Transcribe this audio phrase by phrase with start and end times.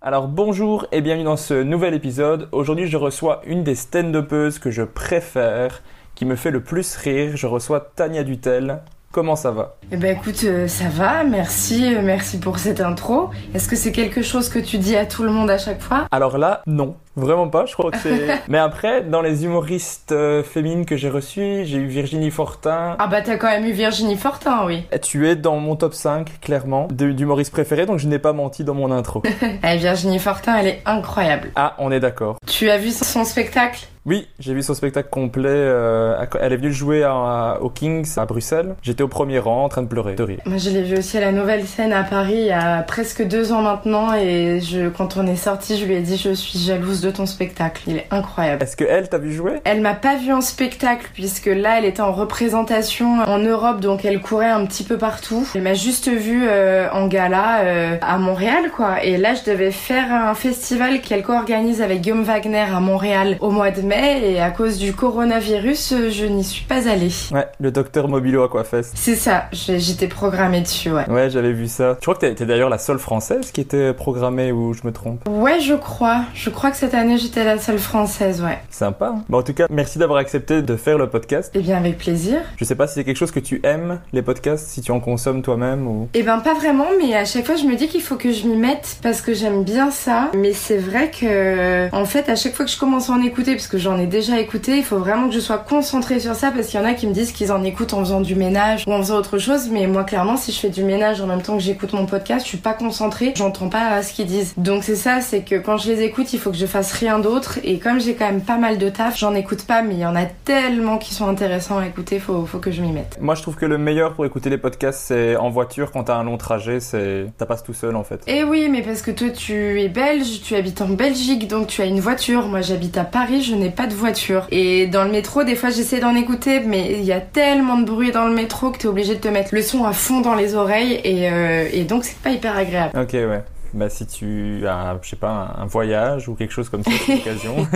[0.00, 2.48] Alors bonjour et bienvenue dans ce nouvel épisode.
[2.52, 5.82] Aujourd'hui je reçois une des stand-upeuses que je préfère,
[6.14, 7.36] qui me fait le plus rire.
[7.36, 8.82] Je reçois Tania Dutel.
[9.10, 9.76] Comment ça va?
[9.90, 13.30] Eh ben écoute, euh, ça va, merci, euh, merci pour cette intro.
[13.54, 16.06] Est-ce que c'est quelque chose que tu dis à tout le monde à chaque fois?
[16.12, 16.94] Alors là, non.
[17.16, 18.26] Vraiment pas, je crois que c'est.
[18.48, 22.96] Mais après, dans les humoristes euh, féminines que j'ai reçues, j'ai eu Virginie Fortin.
[22.98, 24.84] Ah bah t'as quand même eu Virginie Fortin, oui.
[25.02, 28.74] Tu es dans mon top 5, clairement, d'humoristes préférés, donc je n'ai pas menti dans
[28.74, 29.22] mon intro.
[29.64, 31.50] Eh, Virginie Fortin, elle est incroyable.
[31.56, 32.36] ah, on est d'accord.
[32.46, 33.86] Tu as vu son spectacle?
[34.04, 35.48] Oui, j'ai vu son spectacle complet.
[35.50, 38.76] euh, elle est venue jouer à- au Kings à Bruxelles.
[38.82, 40.38] J'étais au premier rang en train de pleurer, de rire.
[40.46, 43.26] Moi je l'ai vu aussi à la nouvelle scène à Paris il y a presque
[43.26, 46.56] deux ans maintenant et je, quand on est sorti, je lui ai dit je suis
[46.58, 48.62] jalouse de ton spectacle, il est incroyable.
[48.62, 49.60] Est-ce que elle t'a vu jouer?
[49.64, 54.04] Elle m'a pas vu en spectacle puisque là elle était en représentation en Europe donc
[54.04, 55.46] elle courait un petit peu partout.
[55.54, 59.70] Elle m'a juste vu euh, en gala euh, à Montréal quoi et là je devais
[59.70, 64.40] faire un festival qu'elle co-organise avec Guillaume Wagner à Montréal au mois de mai et
[64.40, 67.10] à cause du coronavirus je n'y suis pas allée.
[67.32, 68.92] Ouais, le docteur Mobilo Aquafest.
[68.94, 71.08] C'est ça, j'étais programmée dessus ouais.
[71.08, 71.96] Ouais, j'avais vu ça.
[72.00, 75.20] Je crois que t'es- d'ailleurs la seule française qui était programmée ou je me trompe?
[75.28, 78.58] Ouais je crois, je crois que cette année j'étais la seule française ouais.
[78.70, 79.12] Sympa.
[79.14, 81.52] hein bon, en tout cas, merci d'avoir accepté de faire le podcast.
[81.54, 82.40] Eh bien avec plaisir.
[82.56, 85.00] Je sais pas si c'est quelque chose que tu aimes, les podcasts, si tu en
[85.00, 86.08] consommes toi-même ou.
[86.14, 88.46] Eh ben pas vraiment, mais à chaque fois je me dis qu'il faut que je
[88.46, 90.30] m'y mette parce que j'aime bien ça.
[90.34, 93.52] Mais c'est vrai que en fait à chaque fois que je commence à en écouter,
[93.52, 96.50] parce que j'en ai déjà écouté, il faut vraiment que je sois concentrée sur ça
[96.50, 98.84] parce qu'il y en a qui me disent qu'ils en écoutent en faisant du ménage
[98.86, 99.68] ou en faisant autre chose.
[99.70, 102.44] Mais moi clairement si je fais du ménage en même temps que j'écoute mon podcast,
[102.44, 104.54] je suis pas concentrée, j'entends pas ce qu'ils disent.
[104.56, 107.18] Donc c'est ça, c'est que quand je les écoute, il faut que je fasse rien
[107.18, 107.58] d'autre.
[107.64, 110.06] Et comme j'ai quand même pas mal de taf, j'en écoute pas, mais il y
[110.06, 113.18] en a tellement qui sont intéressants à écouter, faut, faut que je m'y mette.
[113.20, 116.16] Moi, je trouve que le meilleur pour écouter les podcasts, c'est en voiture quand t'as
[116.16, 117.26] un long trajet, c'est.
[117.38, 118.20] T'as pas tout seul en fait.
[118.26, 121.82] Eh oui, mais parce que toi tu es belge, tu habites en Belgique, donc tu
[121.82, 122.46] as une voiture.
[122.46, 124.46] Moi j'habite à Paris, je n'ai pas de voiture.
[124.50, 127.84] Et dans le métro, des fois j'essaie d'en écouter, mais il y a tellement de
[127.84, 130.34] bruit dans le métro que t'es obligé de te mettre le son à fond dans
[130.34, 132.98] les oreilles, et, euh, et donc c'est pas hyper agréable.
[132.98, 133.42] Ok, ouais.
[133.76, 137.16] Bah, si tu as, je sais pas, un, voyage ou quelque chose comme ça, c'est
[137.16, 137.66] l'occasion.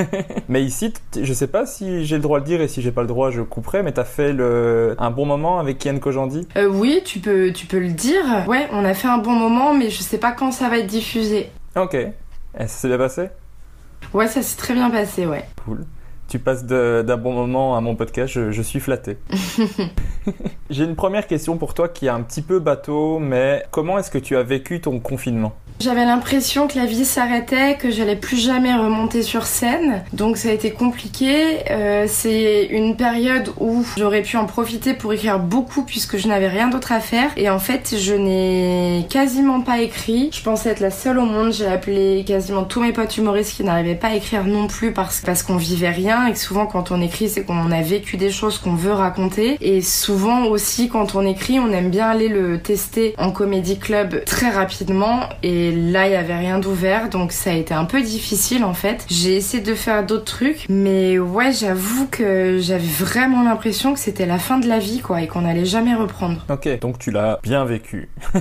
[0.48, 2.90] mais ici, je sais pas si j'ai le droit de le dire et si j'ai
[2.90, 6.48] pas le droit, je couperai, mais t'as fait le, un bon moment avec Kian Kojandi?
[6.56, 8.24] Euh, oui, tu peux, tu peux le dire.
[8.48, 10.86] Ouais, on a fait un bon moment, mais je sais pas quand ça va être
[10.86, 11.50] diffusé.
[11.76, 11.94] Ok.
[11.94, 12.08] Et
[12.58, 13.28] ça s'est bien passé?
[14.14, 15.44] Ouais, ça s'est très bien passé, ouais.
[15.66, 15.84] Cool.
[16.30, 19.18] Tu passes d'un bon moment à mon podcast, je, je suis flatté.
[20.70, 24.12] J'ai une première question pour toi qui est un petit peu bateau, mais comment est-ce
[24.12, 25.52] que tu as vécu ton confinement?
[25.80, 30.50] J'avais l'impression que la vie s'arrêtait, que j'allais plus jamais remonter sur scène, donc ça
[30.50, 31.70] a été compliqué.
[31.70, 36.48] Euh, c'est une période où j'aurais pu en profiter pour écrire beaucoup puisque je n'avais
[36.48, 37.30] rien d'autre à faire.
[37.38, 40.28] Et en fait, je n'ai quasiment pas écrit.
[40.34, 41.54] Je pensais être la seule au monde.
[41.54, 45.22] J'ai appelé quasiment tous mes potes humoristes qui n'arrivaient pas à écrire non plus parce,
[45.22, 48.30] parce qu'on vivait rien et que souvent quand on écrit, c'est qu'on a vécu des
[48.30, 49.56] choses qu'on veut raconter.
[49.60, 54.24] Et souvent aussi quand on écrit, on aime bien aller le tester en comédie club
[54.24, 55.20] très rapidement.
[55.42, 58.74] Et là, il y avait rien d'ouvert, donc ça a été un peu difficile en
[58.74, 59.06] fait.
[59.08, 64.26] J'ai essayé de faire d'autres trucs, mais ouais, j'avoue que j'avais vraiment l'impression que c'était
[64.26, 66.44] la fin de la vie quoi et qu'on allait jamais reprendre.
[66.48, 68.10] Ok, donc tu l'as bien vécu.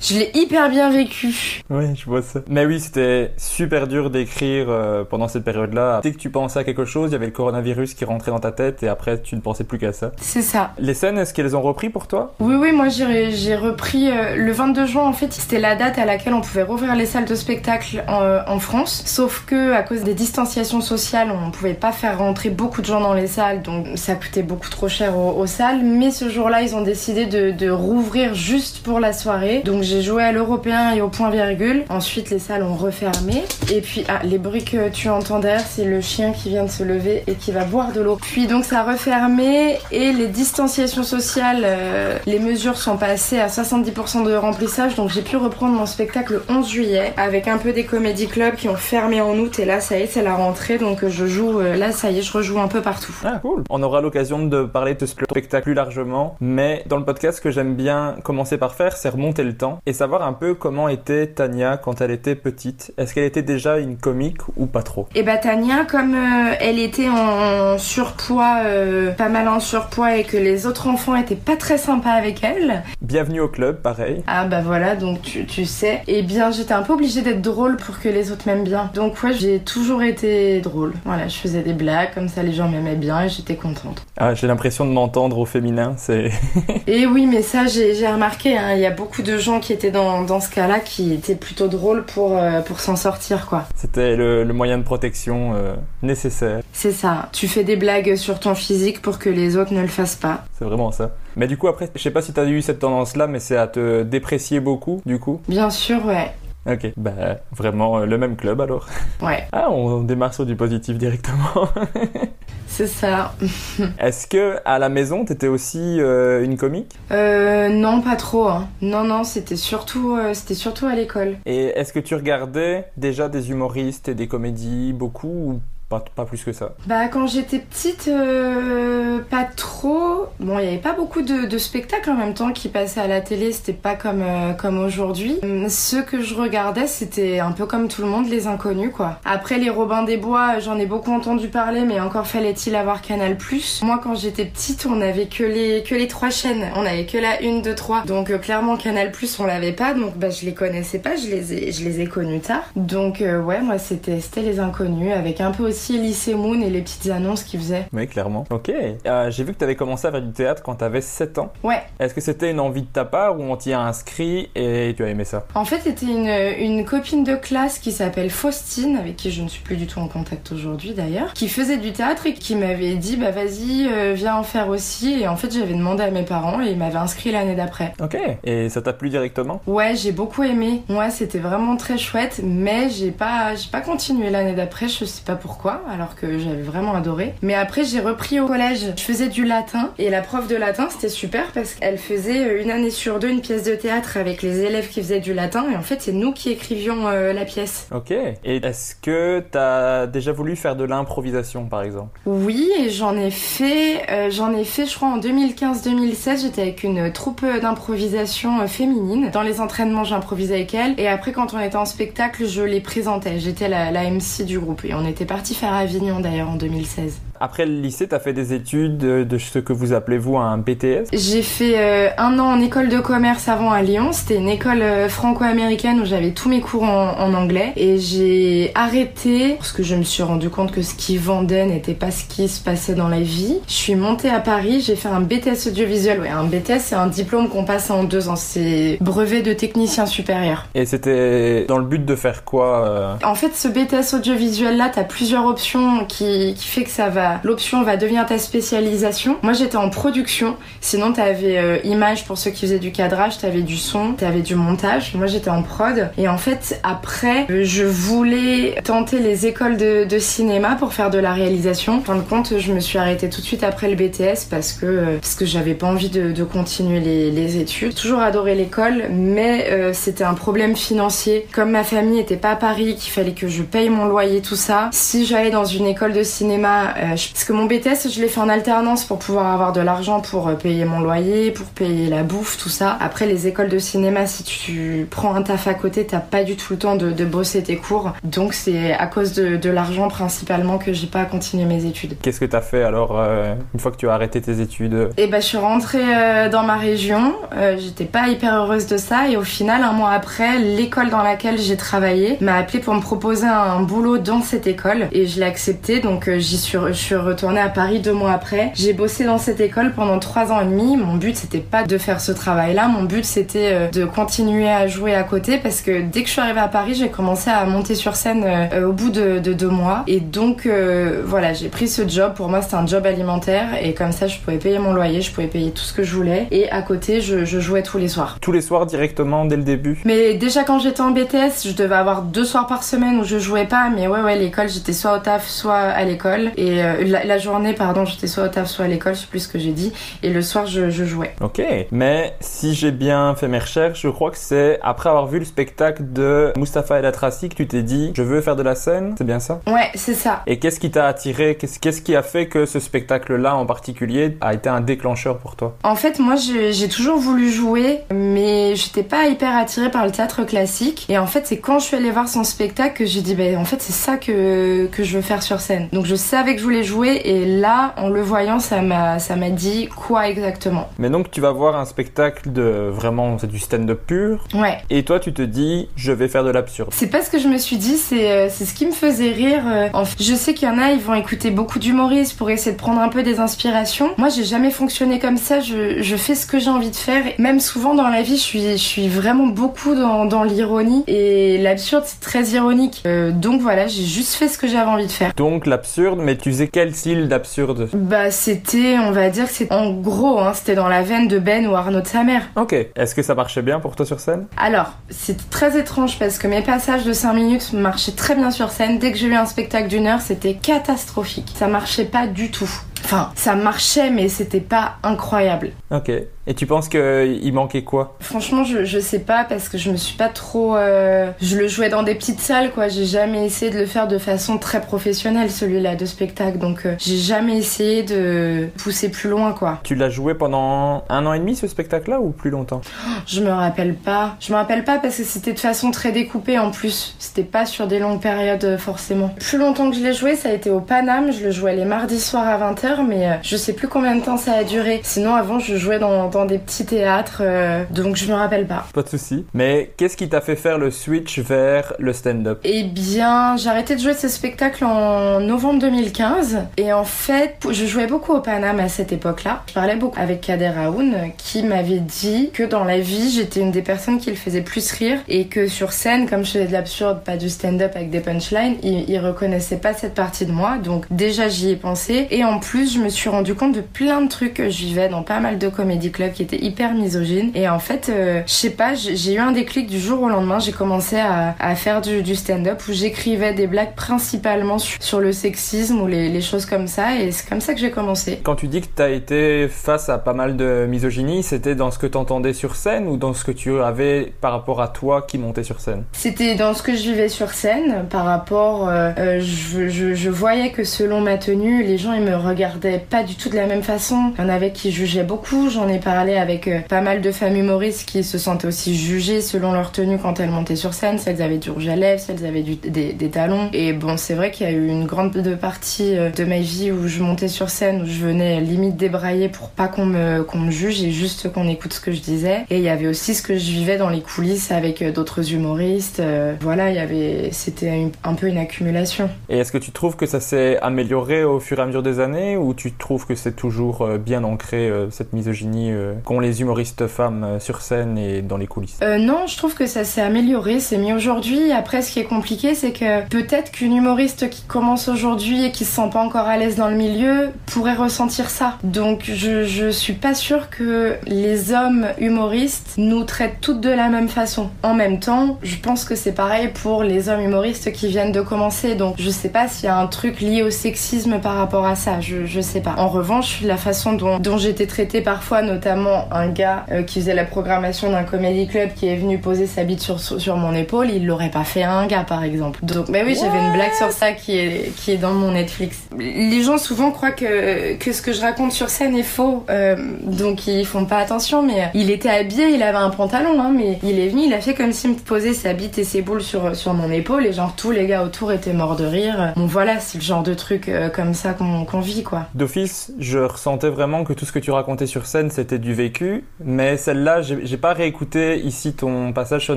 [0.00, 1.62] Je l'ai hyper bien vécu.
[1.70, 2.40] Oui, je vois ça.
[2.48, 6.00] Mais oui, c'était super dur d'écrire euh, pendant cette période-là.
[6.02, 8.40] Dès que tu pensais à quelque chose, il y avait le coronavirus qui rentrait dans
[8.40, 10.12] ta tête et après tu ne pensais plus qu'à ça.
[10.20, 10.72] C'est ça.
[10.78, 12.34] Les scènes, est-ce qu'elles ont repris pour toi?
[12.40, 16.04] Oui, oui, moi j'ai repris euh, le 22 juin en fait, c'était la date à
[16.04, 19.02] laquelle on pouvait rouvrir les salles de spectacle en, euh, en France.
[19.06, 23.00] Sauf que à cause des distanciations sociales, on pouvait pas faire rentrer beaucoup de gens
[23.00, 25.82] dans les salles, donc ça coûtait beaucoup trop cher aux, aux salles.
[25.82, 29.62] Mais ce jour-là, ils ont décidé de, de rouvrir juste pour la soirée.
[29.64, 31.84] Donc j'ai joué à l'Européen et au point virgule.
[31.88, 33.42] Ensuite, les salles ont refermé.
[33.72, 36.70] Et puis, ah, les bruits que tu entends derrière, c'est le chien qui vient de
[36.70, 38.18] se lever et qui va boire de l'eau.
[38.20, 43.48] Puis donc ça a refermé et les distanciations sociales, euh, les mesures sont passées à
[43.48, 44.94] 70% de remplissage.
[44.94, 48.54] Donc j'ai pu reprendre mon spectacle le 11 juillet avec un peu des comédie clubs
[48.54, 49.58] qui ont fermé en août.
[49.58, 50.78] Et là, ça y est, c'est la rentrée.
[50.78, 53.14] Donc je joue, euh, là, ça y est, je rejoue un peu partout.
[53.24, 53.64] Ah, cool.
[53.70, 57.42] On aura l'occasion de parler de ce spectacle plus largement, mais dans le podcast, ce
[57.42, 60.88] que j'aime bien commencer par faire, c'est remonter le temps et savoir un peu comment
[60.88, 62.92] était Tania quand elle était petite.
[62.98, 65.06] Est-ce qu'elle était déjà une comique ou pas trop?
[65.14, 70.24] Et bah Tania, comme euh, elle était en surpoids, euh, pas mal en surpoids et
[70.24, 74.22] que les autres enfants étaient pas très sympas avec elle, bienvenue au club, pareil.
[74.26, 76.02] Ah bah voilà, donc tu, tu sais.
[76.06, 78.90] Eh bien, j'étais un peu obligée d'être drôle pour que les autres m'aiment bien.
[78.94, 80.92] Donc ouais, j'ai toujours été drôle.
[81.04, 84.04] Voilà, je faisais des blagues, comme ça les gens m'aimaient bien et j'étais contente.
[84.16, 86.30] Ah, j'ai l'impression de m'entendre au féminin, c'est...
[86.86, 89.90] et oui, mais ça, j'ai remarqué, hein, il y a beaucoup de gens qui étaient
[89.90, 93.64] dans, dans ce cas-là qui étaient plutôt drôles pour, euh, pour s'en sortir, quoi.
[93.74, 96.32] C'était le, le, moyen de protection euh, nécessaire.
[96.72, 97.28] C'est ça.
[97.32, 100.44] Tu fais des blagues sur ton physique pour que les autres ne le fassent pas.
[100.58, 101.12] C'est vraiment ça.
[101.36, 103.66] Mais du coup, après, je sais pas si t'as eu cette tendance-là, mais c'est à
[103.66, 106.32] te déprécier beaucoup, du coup Bien sûr, ouais.
[106.64, 108.86] Ok, bah vraiment euh, le même club alors.
[109.20, 109.46] Ouais.
[109.52, 111.68] Ah, on démarre sur du positif directement.
[112.68, 113.34] C'est ça.
[113.98, 116.96] Est-ce que à la maison t'étais aussi euh, une comique?
[117.10, 118.48] Euh, Non, pas trop.
[118.48, 118.68] Hein.
[118.80, 121.36] Non, non, c'était surtout, euh, c'était surtout à l'école.
[121.46, 125.60] Et est-ce que tu regardais déjà des humoristes et des comédies beaucoup ou
[126.00, 126.72] pas, plus que ça.
[126.86, 130.26] Bah quand j'étais petite, euh, pas trop.
[130.40, 133.20] Bon, il n'y avait pas beaucoup de, spectacles en même temps qui passaient à la
[133.20, 133.52] télé.
[133.52, 135.38] C'était pas comme euh, comme aujourd'hui.
[135.68, 139.18] Ce que je regardais, c'était un peu comme tout le monde, les inconnus quoi.
[139.24, 143.36] Après les Robins des Bois, j'en ai beaucoup entendu parler, mais encore fallait-il avoir Canal+.
[143.82, 146.70] Moi, quand j'étais petite, on avait que les que les trois chaînes.
[146.76, 148.02] On avait que la une, deux, trois.
[148.04, 149.94] Donc euh, clairement Canal+, on l'avait pas.
[149.94, 151.16] Donc bah je les connaissais pas.
[151.16, 152.64] Je les ai je les ai connus tard.
[152.76, 157.10] Donc ouais, moi c'était les inconnus avec un peu aussi Lycée Moon et les petites
[157.10, 157.86] annonces qu'ils faisaient.
[157.92, 158.44] Oui, clairement.
[158.50, 158.70] Ok.
[159.06, 161.38] Euh, j'ai vu que tu avais commencé à faire du théâtre quand tu avais 7
[161.38, 161.52] ans.
[161.62, 161.82] Ouais.
[161.98, 165.04] Est-ce que c'était une envie de ta part ou on t'y a inscrit et tu
[165.04, 165.46] as aimé ça?
[165.54, 169.48] En fait, c'était une, une copine de classe qui s'appelle Faustine, avec qui je ne
[169.48, 172.94] suis plus du tout en contact aujourd'hui d'ailleurs, qui faisait du théâtre et qui m'avait
[172.94, 175.20] dit bah vas-y, euh, viens en faire aussi.
[175.20, 177.92] Et en fait, j'avais demandé à mes parents et ils m'avaient inscrit l'année d'après.
[178.02, 178.16] Ok.
[178.44, 179.60] Et ça t'a plu directement?
[179.66, 180.82] Ouais, j'ai beaucoup aimé.
[180.88, 184.88] Moi, c'était vraiment très chouette, mais j'ai pas, j'ai pas continué l'année d'après.
[184.88, 187.34] Je sais pas pourquoi alors que j'avais vraiment adoré.
[187.42, 188.92] Mais après, j'ai repris au collège.
[188.96, 192.62] Je faisais du latin et la prof de latin, c'était super parce qu'elle faisait euh,
[192.62, 195.66] une année sur deux une pièce de théâtre avec les élèves qui faisaient du latin
[195.70, 197.88] et en fait, c'est nous qui écrivions euh, la pièce.
[197.94, 198.10] Ok.
[198.10, 202.20] Et est-ce que t'as déjà voulu faire de l'improvisation par exemple?
[202.26, 206.42] Oui, et j'en ai fait, euh, j'en ai fait, je crois, en 2015-2016.
[206.42, 209.30] J'étais avec une troupe d'improvisation féminine.
[209.32, 212.80] Dans les entraînements, j'improvisais avec elle et après, quand on était en spectacle, je les
[212.80, 213.38] présentais.
[213.38, 217.20] J'étais la, la MC du groupe et on était parti faire Avignon d'ailleurs en 2016.
[217.44, 220.58] Après le lycée, tu as fait des études de ce que vous appelez vous un
[220.58, 224.10] BTS J'ai fait euh, un an en école de commerce avant à Lyon.
[224.12, 227.72] C'était une école euh, franco-américaine où j'avais tous mes cours en, anglais.
[227.74, 231.94] Et j'ai arrêté parce que je me suis rendu compte que ce qu'ils vendaient n'était
[231.94, 233.56] pas ce qui se passait dans la vie.
[233.66, 236.20] Je suis montée à Paris, j'ai fait un BTS audiovisuel.
[236.20, 238.36] Ouais, un BTS, c'est un diplôme qu'on passe en deux ans.
[238.36, 240.66] C'est brevet de technicien supérieur.
[240.76, 243.14] Et c'était dans le but de faire quoi euh?
[243.24, 247.31] En fait, ce BTS audiovisuel là, t'as plusieurs options qui, qui fait que ça va
[247.44, 249.38] l'option va devenir ta spécialisation.
[249.42, 253.62] Moi j'étais en production, sinon t'avais euh, image pour ceux qui faisaient du cadrage, t'avais
[253.62, 255.14] du son, t'avais du montage.
[255.14, 260.76] Moi j'étais en prod et en fait après je voulais tenter les écoles de, cinéma
[260.78, 261.96] pour faire de la réalisation.
[261.96, 264.72] En fin de compte je me suis arrêtée tout de suite après le BTS parce
[264.72, 267.94] que euh, parce que j'avais pas envie de, continuer les, études.
[267.94, 271.46] Toujours adoré l'école mais euh, c'était un problème financier.
[271.52, 274.56] Comme ma famille était pas à Paris, qu'il fallait que je paye mon loyer tout
[274.56, 274.90] ça.
[274.92, 276.94] Si j'allais dans une école de cinéma,
[277.30, 280.48] parce que mon BTS, je l'ai fait en alternance pour pouvoir avoir de l'argent pour
[280.48, 282.96] euh, payer mon loyer, pour payer la bouffe, tout ça.
[283.00, 286.56] Après, les écoles de cinéma, si tu prends un taf à côté, t'as pas du
[286.56, 288.12] tout le temps de, bosser tes cours.
[288.24, 292.16] Donc, c'est à cause de, l'argent principalement que j'ai pas continué mes études.
[292.20, 295.10] Qu'est-ce que t'as fait alors euh, une fois que tu as arrêté tes études?
[295.16, 297.34] Eh ben, je suis rentrée euh, dans ma région.
[297.78, 301.58] J'étais pas hyper heureuse de ça et au final, un mois après, l'école dans laquelle
[301.58, 305.46] j'ai travaillé m'a appelé pour me proposer un boulot dans cette école et je l'ai
[305.46, 306.00] accepté.
[306.00, 308.72] Donc, j'y suis, je suis retournée à Paris deux mois après.
[308.74, 310.96] J'ai bossé dans cette école pendant trois ans et demi.
[310.96, 312.88] Mon but c'était pas de faire ce travail-là.
[312.88, 316.32] Mon but c'était euh, de continuer à jouer à côté parce que dès que je
[316.32, 319.68] suis arrivée à Paris, j'ai commencé à monter sur scène euh, au bout de, deux
[319.68, 320.04] mois.
[320.06, 322.32] Et donc euh, voilà, j'ai pris ce job.
[322.34, 325.32] Pour moi, c'était un job alimentaire et comme ça, je pouvais payer mon loyer, je
[325.32, 326.46] pouvais payer tout ce que je voulais.
[326.50, 328.38] Et à côté, je, je jouais tous les soirs.
[328.40, 330.00] Tous les soirs directement dès le début.
[330.04, 333.38] Mais déjà quand j'étais en BTS, je devais avoir deux soirs par semaine où je
[333.38, 333.90] jouais pas.
[333.94, 336.52] Mais ouais ouais, l'école, j'étais soit au taf, soit à l'école.
[336.56, 339.40] Et la, la journée, pardon, j'étais soit au taf, soit à l'école, je sais plus
[339.40, 339.92] ce que j'ai dit.
[340.22, 341.34] Et le soir, je, jouais.
[341.40, 341.60] Ok.
[341.90, 345.44] Mais si j'ai bien fait mes recherches, je crois que c'est après avoir vu le
[345.44, 349.14] spectacle de Mustapha El Atrassi que tu t'es dit, je veux faire de la scène.
[349.18, 349.60] C'est bien ça?
[349.66, 350.42] Ouais, c'est ça.
[350.46, 351.56] Et qu'est-ce qui t'a attiré?
[351.56, 355.76] Qu'est-ce qui a fait que ce spectacle-là en particulier a été un déclencheur pour toi?
[355.82, 360.44] En fait, moi, j'ai toujours voulu jouer, mais j'étais pas hyper attirée par le théâtre
[360.44, 361.06] classique.
[361.08, 363.56] Et en fait, c'est quand je suis allée voir son spectacle que j'ai dit, ben,
[363.56, 365.88] en fait, c'est ça que, que je veux faire sur scène.
[365.92, 369.18] Donc, je savais que je voulais voulais jouer et là, en le voyant, ça m'a,
[369.18, 370.88] ça m'a dit quoi exactement.
[370.98, 374.44] Mais donc tu vas voir un spectacle de vraiment, c'est du stand-up pur.
[374.54, 374.78] Ouais.
[374.90, 376.90] Et toi, tu te dis, je vais faire de l'absurde.
[376.92, 379.30] C'est pas ce que je me suis dit, c'est, euh, c'est ce qui me faisait
[379.32, 379.62] rire.
[379.66, 379.88] euh.
[380.20, 383.00] Je sais qu'il y en a, ils vont écouter beaucoup d'humoristes pour essayer de prendre
[383.00, 384.10] un peu des inspirations.
[384.18, 385.60] Moi, j'ai jamais fonctionné comme ça.
[385.60, 387.26] Je, je fais ce que j'ai envie de faire.
[387.26, 391.04] Et même souvent dans la vie, je suis, je suis vraiment beaucoup dans, dans l'ironie
[391.06, 393.02] et l'absurde, c'est très ironique.
[393.06, 395.32] Euh, donc voilà, j'ai juste fait ce que j'avais envie de faire.
[395.36, 399.70] Donc l'absurde, mais tu faisais quel style d'absurde Bah, c'était, on va dire que c'est
[399.70, 402.48] en gros, hein, c'était dans la veine de Ben ou Arnaud de sa mère.
[402.56, 402.72] Ok.
[402.72, 404.46] Est-ce que ça marchait bien pour toi sur scène?
[404.56, 408.70] Alors, c'était très étrange parce que mes passages de 5 minutes marchaient très bien sur
[408.70, 408.98] scène.
[408.98, 411.52] Dès que j'ai eu un spectacle d'une heure, c'était catastrophique.
[411.54, 412.70] Ça marchait pas du tout.
[413.04, 415.70] Enfin, ça marchait, mais c'était pas incroyable.
[415.90, 416.10] Ok.
[416.44, 418.16] Et tu penses qu'il manquait quoi?
[418.18, 420.74] Franchement, je, je sais pas parce que je me suis pas trop.
[420.76, 422.88] euh, Je le jouais dans des petites salles, quoi.
[422.88, 426.58] J'ai jamais essayé de le faire de façon très professionnelle, celui-là de spectacle.
[426.58, 429.78] Donc, euh, j'ai jamais essayé de pousser plus loin, quoi.
[429.84, 432.80] Tu l'as joué pendant un an et demi ce spectacle-là ou plus longtemps?
[433.26, 434.34] Je me rappelle pas.
[434.40, 437.14] Je me rappelle pas parce que c'était de façon très découpée en plus.
[437.20, 439.28] C'était pas sur des longues périodes euh, forcément.
[439.38, 441.30] Plus longtemps que je l'ai joué, ça a été au Paname.
[441.32, 444.22] Je le jouais les mardis soirs à 20h, mais euh, je sais plus combien de
[444.22, 445.00] temps ça a duré.
[445.02, 448.86] Sinon, avant, je jouais dans, dans des petits théâtres, euh, donc je me rappelle pas.
[448.92, 449.46] Pas de souci.
[449.54, 452.60] Mais qu'est-ce qui t'a fait faire le switch vers le stand-up?
[452.64, 456.58] Eh bien, j'ai arrêté de jouer ce spectacle en novembre 2015.
[456.76, 459.62] Et en fait, je jouais beaucoup au Paname à cette époque-là.
[459.68, 463.70] Je parlais beaucoup avec Kader Aoun, qui m'avait dit que dans la vie, j'étais une
[463.70, 465.20] des personnes qui le faisait plus rire.
[465.28, 468.76] Et que sur scène, comme je faisais de l'absurde, pas du stand-up avec des punchlines,
[468.82, 470.78] il, il reconnaissait pas cette partie de moi.
[470.78, 472.26] Donc déjà, j'y ai pensé.
[472.30, 475.08] Et en plus, je me suis rendu compte de plein de trucs que je vivais
[475.08, 477.50] dans pas mal de comédie clubs qui étaient hyper misogynes.
[477.54, 480.58] Et en fait, euh, je sais pas, j'ai eu un déclic du jour au lendemain.
[480.58, 485.20] J'ai commencé à, à faire du, du stand-up où j'écrivais des blagues principalement sur, sur
[485.20, 487.16] le sexisme ou les, les choses comme ça.
[487.20, 488.40] Et c'est comme ça que j'ai commencé.
[488.42, 491.98] Quand tu dis que t'as été face à pas mal de misogynie, c'était dans ce
[491.98, 495.38] que t'entendais sur scène ou dans ce que tu avais par rapport à toi qui
[495.38, 496.04] montait sur scène?
[496.12, 498.88] C'était dans ce que je vivais sur scène par rapport.
[498.88, 502.71] euh, euh, je, je, je voyais que selon ma tenue, les gens ils me regardaient
[503.08, 504.32] pas du tout de la même façon.
[504.38, 505.70] Il y en avait qui jugeaient beaucoup.
[505.70, 509.40] J'en ai parlé avec euh, pas mal de femmes humoristes qui se sentaient aussi jugées
[509.40, 511.18] selon leur tenue quand elles montaient sur scène.
[511.18, 513.70] Si elles avaient du rouge à lèvres, si elles avaient des, des talons.
[513.72, 516.58] Et bon, c'est vrai qu'il y a eu une grande de partie euh, de ma
[516.58, 520.42] vie où je montais sur scène, où je venais limite débrailler pour pas qu'on me,
[520.42, 522.64] qu'on me juge et juste qu'on écoute ce que je disais.
[522.70, 525.52] Et il y avait aussi ce que je vivais dans les coulisses avec euh, d'autres
[525.52, 526.22] humoristes.
[526.60, 529.30] Voilà, il y avait, c'était un peu une accumulation.
[529.48, 532.20] Et est-ce que tu trouves que ça s'est amélioré au fur et à mesure des
[532.20, 536.40] années ou tu trouves que c'est toujours euh, bien ancré euh, cette misogynie euh, qu'ont
[536.40, 538.98] les humoristes femmes sur scène et dans les coulisses?
[539.02, 541.72] Non, je trouve que ça s'est amélioré, c'est mieux aujourd'hui.
[541.72, 545.84] Après, ce qui est compliqué, c'est que peut-être qu'une humoriste qui commence aujourd'hui et qui
[545.84, 548.78] se sent pas encore à l'aise dans le milieu pourrait ressentir ça.
[548.84, 554.08] Donc, je, je suis pas sûre que les hommes humoristes nous traitent toutes de la
[554.08, 554.70] même façon.
[554.82, 558.40] En même temps, je pense que c'est pareil pour les hommes humoristes qui viennent de
[558.40, 558.94] commencer.
[558.94, 561.94] Donc, je sais pas s'il y a un truc lié au sexisme par rapport à
[561.94, 562.20] ça.
[562.46, 562.94] Je sais pas.
[562.98, 567.34] En revanche, la façon dont, dont j'étais traitée parfois, notamment un gars euh, qui faisait
[567.34, 571.10] la programmation d'un comédie club qui est venu poser sa bite sur, sur mon épaule,
[571.10, 572.80] il l'aurait pas fait à un gars par exemple.
[572.82, 576.08] Donc, bah oui, j'avais une blague sur ça qui est, qui est dans mon Netflix.
[576.18, 579.96] Les gens souvent croient que, que ce que je raconte sur scène est faux, euh,
[580.22, 583.98] donc ils font pas attention, mais il était habillé, il avait un pantalon, hein, mais
[584.02, 586.42] il est venu, il a fait comme s'il me posait sa bite et ses boules
[586.42, 589.52] sur, sur mon épaule, et genre tous les gars autour étaient morts de rire.
[589.56, 592.31] Bon voilà, c'est le genre de truc euh, comme ça qu'on qu'on vit quoi.
[592.54, 596.44] D'office, je ressentais vraiment que tout ce que tu racontais sur scène, c'était du vécu.
[596.64, 599.76] Mais celle-là, j'ai j'ai pas réécouté ici ton passage sur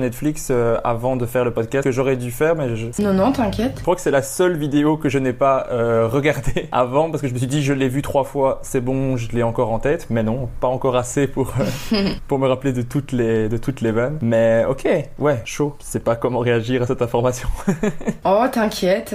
[0.00, 3.32] Netflix euh, avant de faire le podcast que j'aurais dû faire, mais je, Non, non,
[3.32, 3.74] t'inquiète.
[3.76, 7.22] je crois que c'est la seule vidéo que je n'ai pas euh, regardée avant parce
[7.22, 9.70] que je me suis dit je l'ai vue trois fois, c'est bon, je l'ai encore
[9.72, 10.06] en tête.
[10.10, 11.52] Mais non, pas encore assez pour
[11.92, 14.18] euh, pour me rappeler de toutes les de toutes les vannes.
[14.22, 15.76] Mais ok, ouais, chaud.
[15.80, 17.48] Je sais pas comment réagir à cette information.
[18.24, 19.14] Oh, t'inquiète.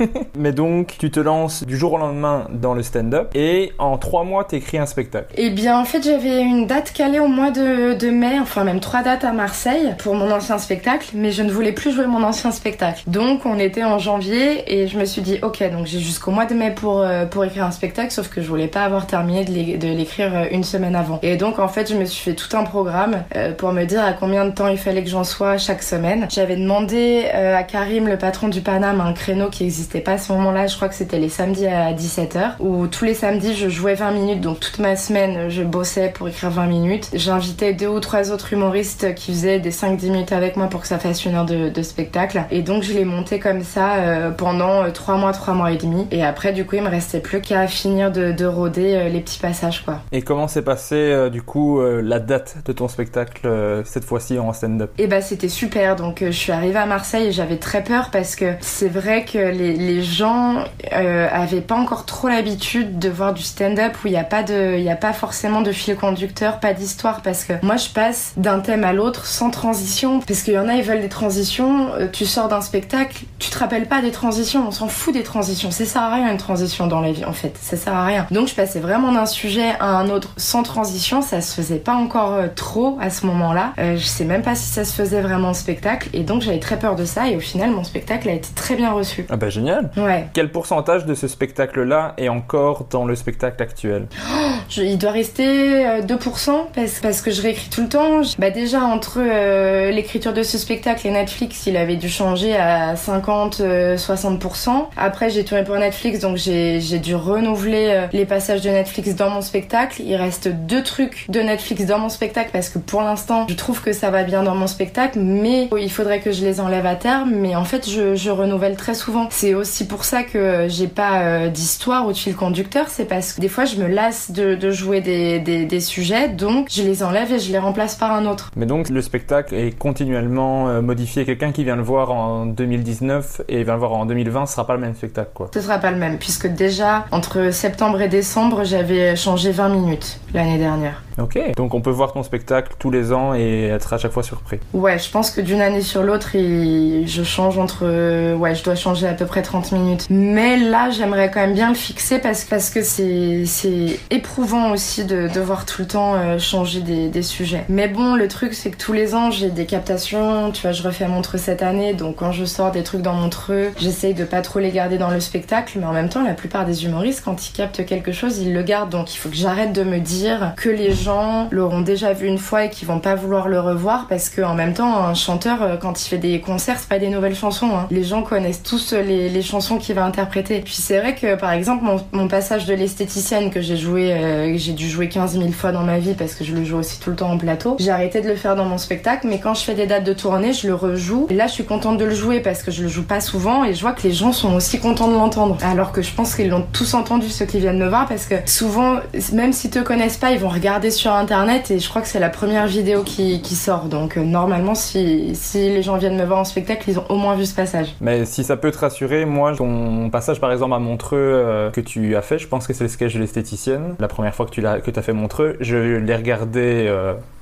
[0.36, 4.24] mais donc, tu te lances du jour au lendemain dans le stand-up et en trois
[4.24, 5.26] mois, t'écris un spectacle.
[5.36, 9.02] Eh bien, en fait, j'avais une date calée au mois de, mai, enfin même trois
[9.02, 12.50] dates à Marseille pour mon ancien spectacle, mais je ne voulais plus jouer mon ancien
[12.50, 13.02] spectacle.
[13.06, 16.46] Donc, on était en janvier et je me suis dit, ok, donc j'ai jusqu'au mois
[16.46, 19.44] de mai pour, euh, pour écrire un spectacle, sauf que je voulais pas avoir terminé
[19.44, 21.18] de l'é- de l'écrire euh, une semaine avant.
[21.22, 24.02] Et donc, en fait, je me suis fait tout un programme euh, pour me dire
[24.04, 26.26] à combien de temps il fallait que j'en sois chaque semaine.
[26.30, 30.18] J'avais demandé à Karim, le patron du Paname, un créneau qui existait n'existait pas à
[30.18, 30.66] ce moment-là.
[30.66, 34.12] Je crois que c'était les samedis à 17h, où tous les samedis, je jouais 20
[34.12, 34.40] minutes.
[34.40, 37.10] Donc toute ma semaine, je bossais pour écrire 20 minutes.
[37.12, 40.86] J'invitais deux ou trois autres humoristes qui faisaient des 5-10 minutes avec moi pour que
[40.86, 42.44] ça fasse une heure de, spectacle.
[42.50, 46.06] Et donc je l'ai monté comme ça euh, pendant 3 mois, 3 mois et demi.
[46.10, 49.38] Et après, du coup, il me restait plus qu'à finir de, de rôder les petits
[49.38, 50.00] passages, quoi.
[50.12, 53.48] Et comment s'est passé, du coup, la date de ton spectacle
[53.84, 54.90] cette fois-ci en stand-up?
[54.98, 55.96] Et bah, c'était super.
[55.96, 59.38] Donc, je suis arrivée à Marseille et j'avais très peur parce que c'est vrai que
[59.38, 64.12] les, les gens euh, avaient pas encore trop l'habitude de voir du stand-up où il
[64.12, 67.76] n'y a pas de, a pas forcément de fil conducteur, pas d'histoire parce que moi
[67.76, 71.00] je passe d'un thème à l'autre sans transition parce qu'il y en a ils veulent
[71.00, 71.92] des transitions.
[71.94, 75.22] Euh, tu sors d'un spectacle, tu te rappelles pas des transitions, on s'en fout des
[75.22, 75.70] transitions.
[75.70, 78.26] Ça sert à rien une transition dans la vie en fait, ça sert à rien.
[78.30, 81.94] Donc je passais vraiment d'un sujet à un autre sans transition, ça se faisait pas
[81.94, 83.72] encore euh, trop à ce moment-là.
[83.78, 86.58] Euh, je sais même pas si ça se faisait vraiment en spectacle et donc j'avais
[86.58, 89.26] très peur de ça et au final mon spectacle a été très bien reçu.
[89.28, 89.90] Ah bah génial.
[89.96, 90.26] Ouais.
[90.32, 94.06] Quel pourcentage de ce spectacle-là est encore dans le spectacle actuel?
[94.32, 98.22] Oh, Il doit rester 2% euh, parce, parce, que je réécris tout le temps.
[98.38, 102.94] Bah déjà entre euh, l'écriture de ce spectacle et Netflix, il avait dû changer à
[102.94, 103.60] 50-60%.
[103.60, 109.30] Euh, Après j'ai tourné pour Netflix donc j'ai dû renouveler les passages de Netflix dans
[109.30, 110.02] mon spectacle.
[110.02, 113.82] Il reste deux trucs de Netflix dans mon spectacle parce que pour l'instant je trouve
[113.82, 116.94] que ça va bien dans mon spectacle mais il faudrait que je les enlève à
[116.94, 117.30] terme.
[117.34, 119.28] Mais en fait je, je renouvelle très souvent.
[119.30, 123.32] C'est aussi pour ça que j'ai pas euh, d'histoire ou de fil conducteur, c'est parce
[123.32, 126.82] que des fois je me lasse de, de jouer des, des, des, sujets, donc je
[126.82, 128.50] les enlève et je les remplace par un autre.
[128.56, 131.24] Mais donc le spectacle est continuellement euh, modifié.
[131.24, 134.66] Quelqu'un qui vient le voir en 2019 et vient le voir en 2020, ce sera
[134.66, 135.50] pas le même spectacle quoi.
[135.54, 140.20] Ce sera pas le même, puisque déjà entre septembre et décembre, j'avais changé 20 minutes
[140.34, 141.02] l'année dernière.
[141.18, 144.22] Ok, donc on peut voir ton spectacle tous les ans et être à chaque fois
[144.22, 144.58] surpris.
[144.72, 148.34] Ouais, je pense que d'une année sur l'autre, je change entre.
[148.34, 150.06] Ouais, je dois changer à peu près 30 minutes.
[150.10, 155.28] Mais là, j'aimerais quand même bien le fixer parce, parce que c'est éprouvant aussi de
[155.28, 157.64] devoir tout le temps euh, changer des, des, sujets.
[157.68, 160.50] Mais bon, le truc, c'est que tous les ans, j'ai des captations.
[160.52, 163.70] Tu vois, je refais Montreux cette année, donc quand je sors des trucs dans Montreux,
[163.78, 165.78] j'essaye de pas trop les garder dans le spectacle.
[165.78, 168.62] Mais en même temps, la plupart des humoristes, quand ils captent quelque chose, ils le
[168.62, 168.90] gardent.
[168.90, 172.38] Donc il faut que j'arrête de me dire que les gens l'auront déjà vu une
[172.38, 175.62] fois et qui vont pas vouloir le revoir parce que en même temps un chanteur
[175.62, 177.86] euh, quand il fait des concerts c'est pas des nouvelles chansons hein.
[177.90, 181.52] les gens connaissent tous euh, les, chansons qu'il va interpréter puis c'est vrai que par
[181.52, 185.72] exemple mon, passage de l'esthéticienne que j'ai joué euh, j'ai dû jouer 15 000 fois
[185.72, 187.90] dans ma vie parce que je le joue aussi tout le temps en plateau j'ai
[187.90, 190.52] arrêté de le faire dans mon spectacle mais quand je fais des dates de tournée
[190.52, 193.04] je le rejoue là je suis contente de le jouer parce que je le joue
[193.04, 196.02] pas souvent et je vois que les gens sont aussi contents de l'entendre alors que
[196.02, 199.00] je pense qu'ils l'ont tous entendu ceux qui viennent me voir parce que souvent
[199.32, 202.20] même s'ils te connaissent pas ils vont regarder sur internet et je crois que c'est
[202.20, 203.84] la première vidéo qui, sort.
[203.84, 207.34] Donc euh, normalement, si, les gens viennent me voir en spectacle, ils ont au moins
[207.34, 207.94] vu ce passage.
[208.00, 211.80] Mais si ça peut te rassurer, moi, ton passage par exemple à Montreux euh, que
[211.80, 213.96] tu as fait, je pense que c'est le sketch de l'esthéticienne.
[213.98, 216.86] La première fois que tu as, que as fait Montreux, je l'ai regardé.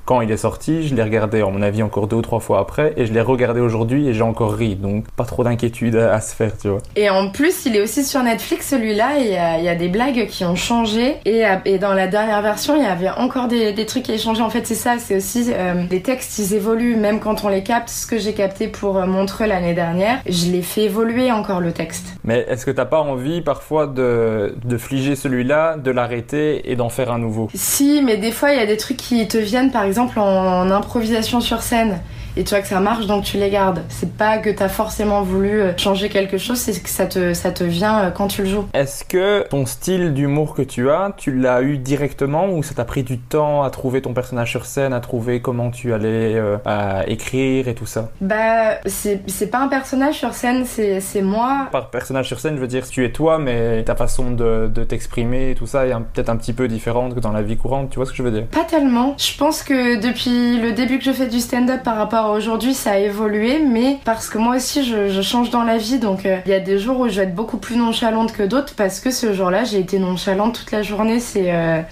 [0.08, 2.40] Euh, quand il est sorti, je l'ai regardé, à mon avis, encore deux ou trois
[2.40, 4.74] fois après, et je l'ai regardé aujourd'hui et j'ai encore ri.
[4.74, 6.80] Donc, pas trop d'inquiétude à, se faire, tu vois.
[6.96, 10.26] Et en plus, il est aussi sur Netflix, celui-là, et il y, a des blagues
[10.26, 11.16] qui ont changé.
[11.24, 14.18] Et, et, dans la dernière version, il y avait encore des, des trucs qui ont
[14.18, 14.42] changé.
[14.42, 17.62] En fait, c'est ça, c'est aussi euh, les textes, ils évoluent, même quand on les
[17.62, 17.88] capte.
[17.88, 21.72] Ce que j'ai capté pour euh, Montreux l'année dernière, je l'ai fait évoluer encore le
[21.72, 22.06] texte.
[22.24, 26.88] Mais est-ce que t'as pas envie parfois de, de fliger celui-là, de l'arrêter et d'en
[26.88, 27.48] faire un nouveau?
[27.54, 30.20] Si, mais des fois, il y a des trucs qui te viennent, par exemple, exemple
[30.20, 31.98] en improvisation sur scène
[32.36, 33.82] et tu vois que ça marche donc tu les gardes.
[33.88, 37.50] C'est pas que t'as forcément voulu euh, changer quelque chose, c'est que ça te, ça
[37.50, 38.66] te vient euh, quand tu le joues.
[38.74, 42.84] Est-ce que ton style d'humour que tu as, tu l'as eu directement ou ça t'a
[42.84, 47.02] pris du temps à trouver ton personnage sur scène, à trouver comment tu allais euh,
[47.06, 48.10] écrire et tout ça?
[48.20, 51.68] Bah, c'est pas un personnage sur scène, c'est moi.
[51.72, 54.84] Par personnage sur scène, je veux dire, tu es toi, mais ta façon de, de
[54.84, 57.90] t'exprimer et tout ça est peut-être un petit peu différente que dans la vie courante,
[57.90, 58.46] tu vois ce que je veux dire?
[58.46, 59.14] Pas tellement.
[59.18, 62.92] Je pense que depuis le début que je fais du stand-up par rapport aujourd'hui, ça
[62.92, 65.98] a évolué, mais parce que moi aussi, je, change dans la vie.
[65.98, 68.42] Donc, euh, il y a des jours où je vais être beaucoup plus nonchalante que
[68.42, 71.20] d'autres parce que ce jour-là, j'ai été nonchalante toute la journée.
[71.20, 71.82] C'est euh,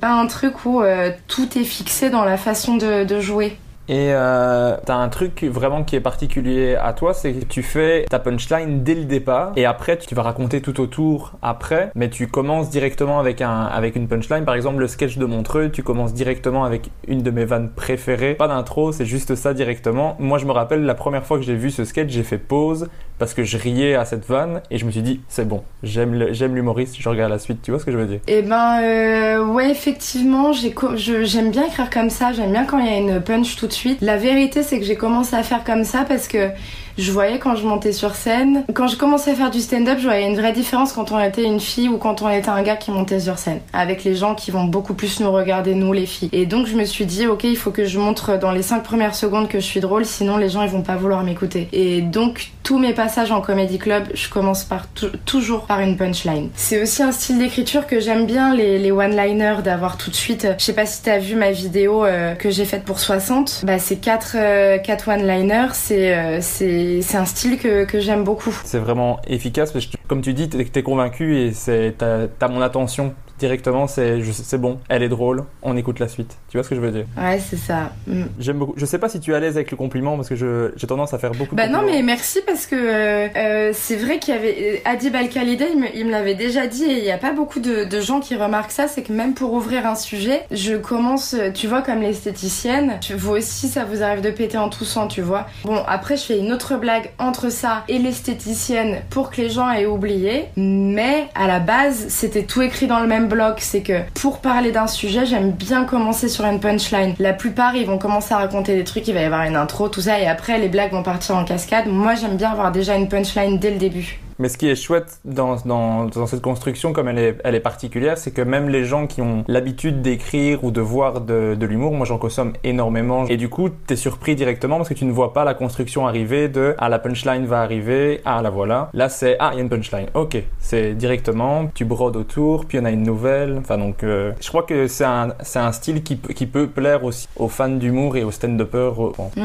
[0.00, 3.56] pas un truc où euh, tout est fixé dans la façon de jouer.
[3.92, 8.06] Et euh, t'as un truc vraiment qui est particulier à toi, c'est que tu fais
[8.08, 12.26] ta punchline dès le départ et après tu vas raconter tout autour après, mais tu
[12.26, 14.46] commences directement avec, un, avec une punchline.
[14.46, 18.32] Par exemple, le sketch de Montreux, tu commences directement avec une de mes vannes préférées.
[18.32, 20.16] Pas d'intro, c'est juste ça directement.
[20.18, 22.88] Moi, je me rappelle la première fois que j'ai vu ce sketch, j'ai fait pause
[23.18, 26.14] parce que je riais à cette vanne et je me suis dit, c'est bon, j'aime
[26.54, 27.62] l'humoriste, je regarde la suite.
[27.62, 28.20] Tu vois ce que je veux dire?
[28.26, 32.88] Eh ben, euh, ouais, effectivement, j'aime bien écrire comme ça, j'aime bien quand il y
[32.88, 33.98] a une punch tout de suite.
[34.00, 36.50] La vérité, c'est que j'ai commencé à faire comme ça parce que
[36.98, 40.04] je voyais quand je montais sur scène, quand je commençais à faire du stand-up, je
[40.04, 42.76] voyais une vraie différence quand on était une fille ou quand on était un gars
[42.76, 46.06] qui montait sur scène, avec les gens qui vont beaucoup plus nous regarder, nous les
[46.06, 46.28] filles.
[46.32, 48.82] Et donc je me suis dit, ok, il faut que je montre dans les 5
[48.82, 51.68] premières secondes que je suis drôle, sinon les gens ils vont pas vouloir m'écouter.
[51.72, 54.86] Et donc tous mes passages en comédie club, je commence par
[55.26, 56.48] toujours par une punchline.
[56.54, 60.48] C'est aussi un style d'écriture que j'aime bien, les, one-liners, d'avoir tout de suite.
[60.58, 63.64] Je sais pas si t'as vu ma vidéo euh, que j'ai faite pour 60.
[63.66, 68.58] Bah c'est 4 euh, one-liners, c'est euh, c'est un style que, que j'aime beaucoup.
[68.64, 71.52] C'est vraiment efficace parce que comme tu dis, t'es convaincu et
[71.92, 76.36] t'as mon attention directement, c'est c'est bon, elle est drôle, on écoute la suite.
[76.48, 77.06] Tu vois ce que je veux dire?
[77.18, 77.92] Ouais, c'est ça.
[78.06, 78.22] Mm.
[78.38, 78.74] J'aime beaucoup.
[78.76, 80.36] Je sais pas si tu es à l'aise avec le compliment parce que
[80.76, 81.56] j'ai tendance à faire beaucoup.
[81.56, 85.28] Bah non, mais merci parce que euh, euh, c'est vrai qu'il y avait Adib Al
[85.28, 88.20] Khalida, il me, l'avait déjà dit et il n'y a pas beaucoup de, de, gens
[88.20, 88.86] qui remarquent ça.
[88.86, 93.00] C'est que même pour ouvrir un sujet, je commence, tu vois, comme l'esthéticienne.
[93.16, 95.48] Vous aussi, ça vous arrive de péter en toussant, tu vois.
[95.64, 99.68] Bon, après, je fais une autre blague entre ça et l'esthéticienne pour que les gens
[99.68, 100.44] aient oublié.
[100.56, 103.26] Mais à la base, c'était tout écrit dans le même
[103.58, 107.14] c'est que pour parler d'un sujet, j'aime bien commencer sur une punchline.
[107.18, 109.88] La plupart, ils vont commencer à raconter des trucs, il va y avoir une intro,
[109.88, 111.86] tout ça, et après, les blagues vont partir en cascade.
[111.86, 114.20] Moi, j'aime bien avoir déjà une punchline dès le début.
[114.38, 118.18] Mais ce qui est chouette dans, dans, cette construction, comme elle est, elle est particulière,
[118.18, 122.06] c'est que même les gens qui ont l'habitude d'écrire ou de voir de, l'humour, moi
[122.06, 125.44] j'en consomme énormément, et du coup t'es surpris directement parce que tu ne vois pas
[125.44, 128.90] la construction arriver de ah la punchline va arriver, ah la voilà.
[128.94, 132.78] Là c'est ah il y a une punchline, ok, c'est directement, tu brodes autour, puis
[132.78, 133.58] en a une nouvelle.
[133.58, 137.28] Enfin donc euh, je crois que c'est un, un style qui, qui peut plaire aussi
[137.36, 138.94] aux fans d'humour et aux stand-uppers.
[139.36, 139.42] Mmh,